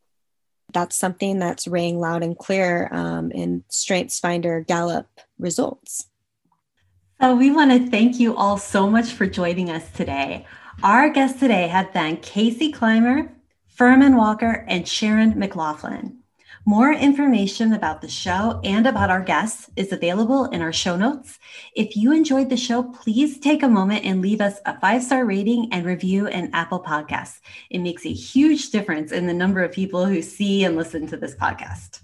That's 0.72 0.96
something 0.96 1.38
that's 1.38 1.66
ringing 1.66 2.00
loud 2.00 2.22
and 2.22 2.38
clear 2.38 2.88
um, 2.92 3.30
in 3.30 3.62
Strengths 3.68 4.20
Finder 4.20 4.60
Gallup 4.60 5.06
results. 5.38 6.06
So 7.22 7.36
we 7.36 7.52
want 7.52 7.70
to 7.70 7.88
thank 7.88 8.18
you 8.18 8.34
all 8.34 8.58
so 8.58 8.90
much 8.90 9.12
for 9.12 9.28
joining 9.28 9.70
us 9.70 9.88
today. 9.92 10.44
Our 10.82 11.08
guests 11.08 11.38
today 11.38 11.68
have 11.68 11.92
been 11.92 12.16
Casey 12.16 12.72
Clymer, 12.72 13.32
Furman 13.68 14.16
Walker, 14.16 14.64
and 14.66 14.88
Sharon 14.88 15.38
McLaughlin. 15.38 16.18
More 16.66 16.92
information 16.92 17.74
about 17.74 18.00
the 18.00 18.08
show 18.08 18.60
and 18.64 18.88
about 18.88 19.08
our 19.08 19.22
guests 19.22 19.70
is 19.76 19.92
available 19.92 20.46
in 20.46 20.62
our 20.62 20.72
show 20.72 20.96
notes. 20.96 21.38
If 21.76 21.96
you 21.96 22.10
enjoyed 22.10 22.50
the 22.50 22.56
show, 22.56 22.82
please 22.82 23.38
take 23.38 23.62
a 23.62 23.68
moment 23.68 24.04
and 24.04 24.20
leave 24.20 24.40
us 24.40 24.58
a 24.66 24.80
five 24.80 25.04
star 25.04 25.24
rating 25.24 25.68
and 25.70 25.86
review 25.86 26.26
in 26.26 26.52
Apple 26.52 26.82
Podcasts. 26.82 27.38
It 27.70 27.78
makes 27.78 28.04
a 28.04 28.12
huge 28.12 28.70
difference 28.70 29.12
in 29.12 29.28
the 29.28 29.32
number 29.32 29.62
of 29.62 29.70
people 29.70 30.06
who 30.06 30.22
see 30.22 30.64
and 30.64 30.74
listen 30.74 31.06
to 31.06 31.16
this 31.16 31.36
podcast. 31.36 32.00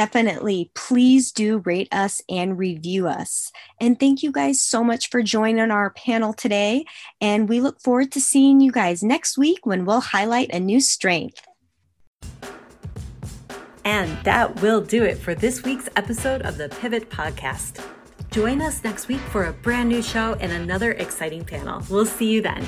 Definitely. 0.00 0.70
Please 0.74 1.30
do 1.30 1.58
rate 1.58 1.88
us 1.92 2.22
and 2.26 2.56
review 2.56 3.06
us. 3.06 3.52
And 3.78 4.00
thank 4.00 4.22
you 4.22 4.32
guys 4.32 4.58
so 4.58 4.82
much 4.82 5.10
for 5.10 5.22
joining 5.22 5.70
our 5.70 5.90
panel 5.90 6.32
today. 6.32 6.86
And 7.20 7.50
we 7.50 7.60
look 7.60 7.82
forward 7.82 8.10
to 8.12 8.20
seeing 8.20 8.62
you 8.62 8.72
guys 8.72 9.02
next 9.02 9.36
week 9.36 9.66
when 9.66 9.84
we'll 9.84 10.00
highlight 10.00 10.54
a 10.54 10.58
new 10.58 10.80
strength. 10.80 11.46
And 13.84 14.16
that 14.24 14.62
will 14.62 14.80
do 14.80 15.04
it 15.04 15.18
for 15.18 15.34
this 15.34 15.64
week's 15.64 15.90
episode 15.96 16.40
of 16.46 16.56
the 16.56 16.70
Pivot 16.70 17.10
Podcast. 17.10 17.84
Join 18.30 18.62
us 18.62 18.82
next 18.82 19.06
week 19.06 19.20
for 19.20 19.44
a 19.44 19.52
brand 19.52 19.90
new 19.90 20.00
show 20.00 20.32
and 20.40 20.50
another 20.50 20.92
exciting 20.92 21.44
panel. 21.44 21.82
We'll 21.90 22.06
see 22.06 22.30
you 22.30 22.40
then. 22.40 22.66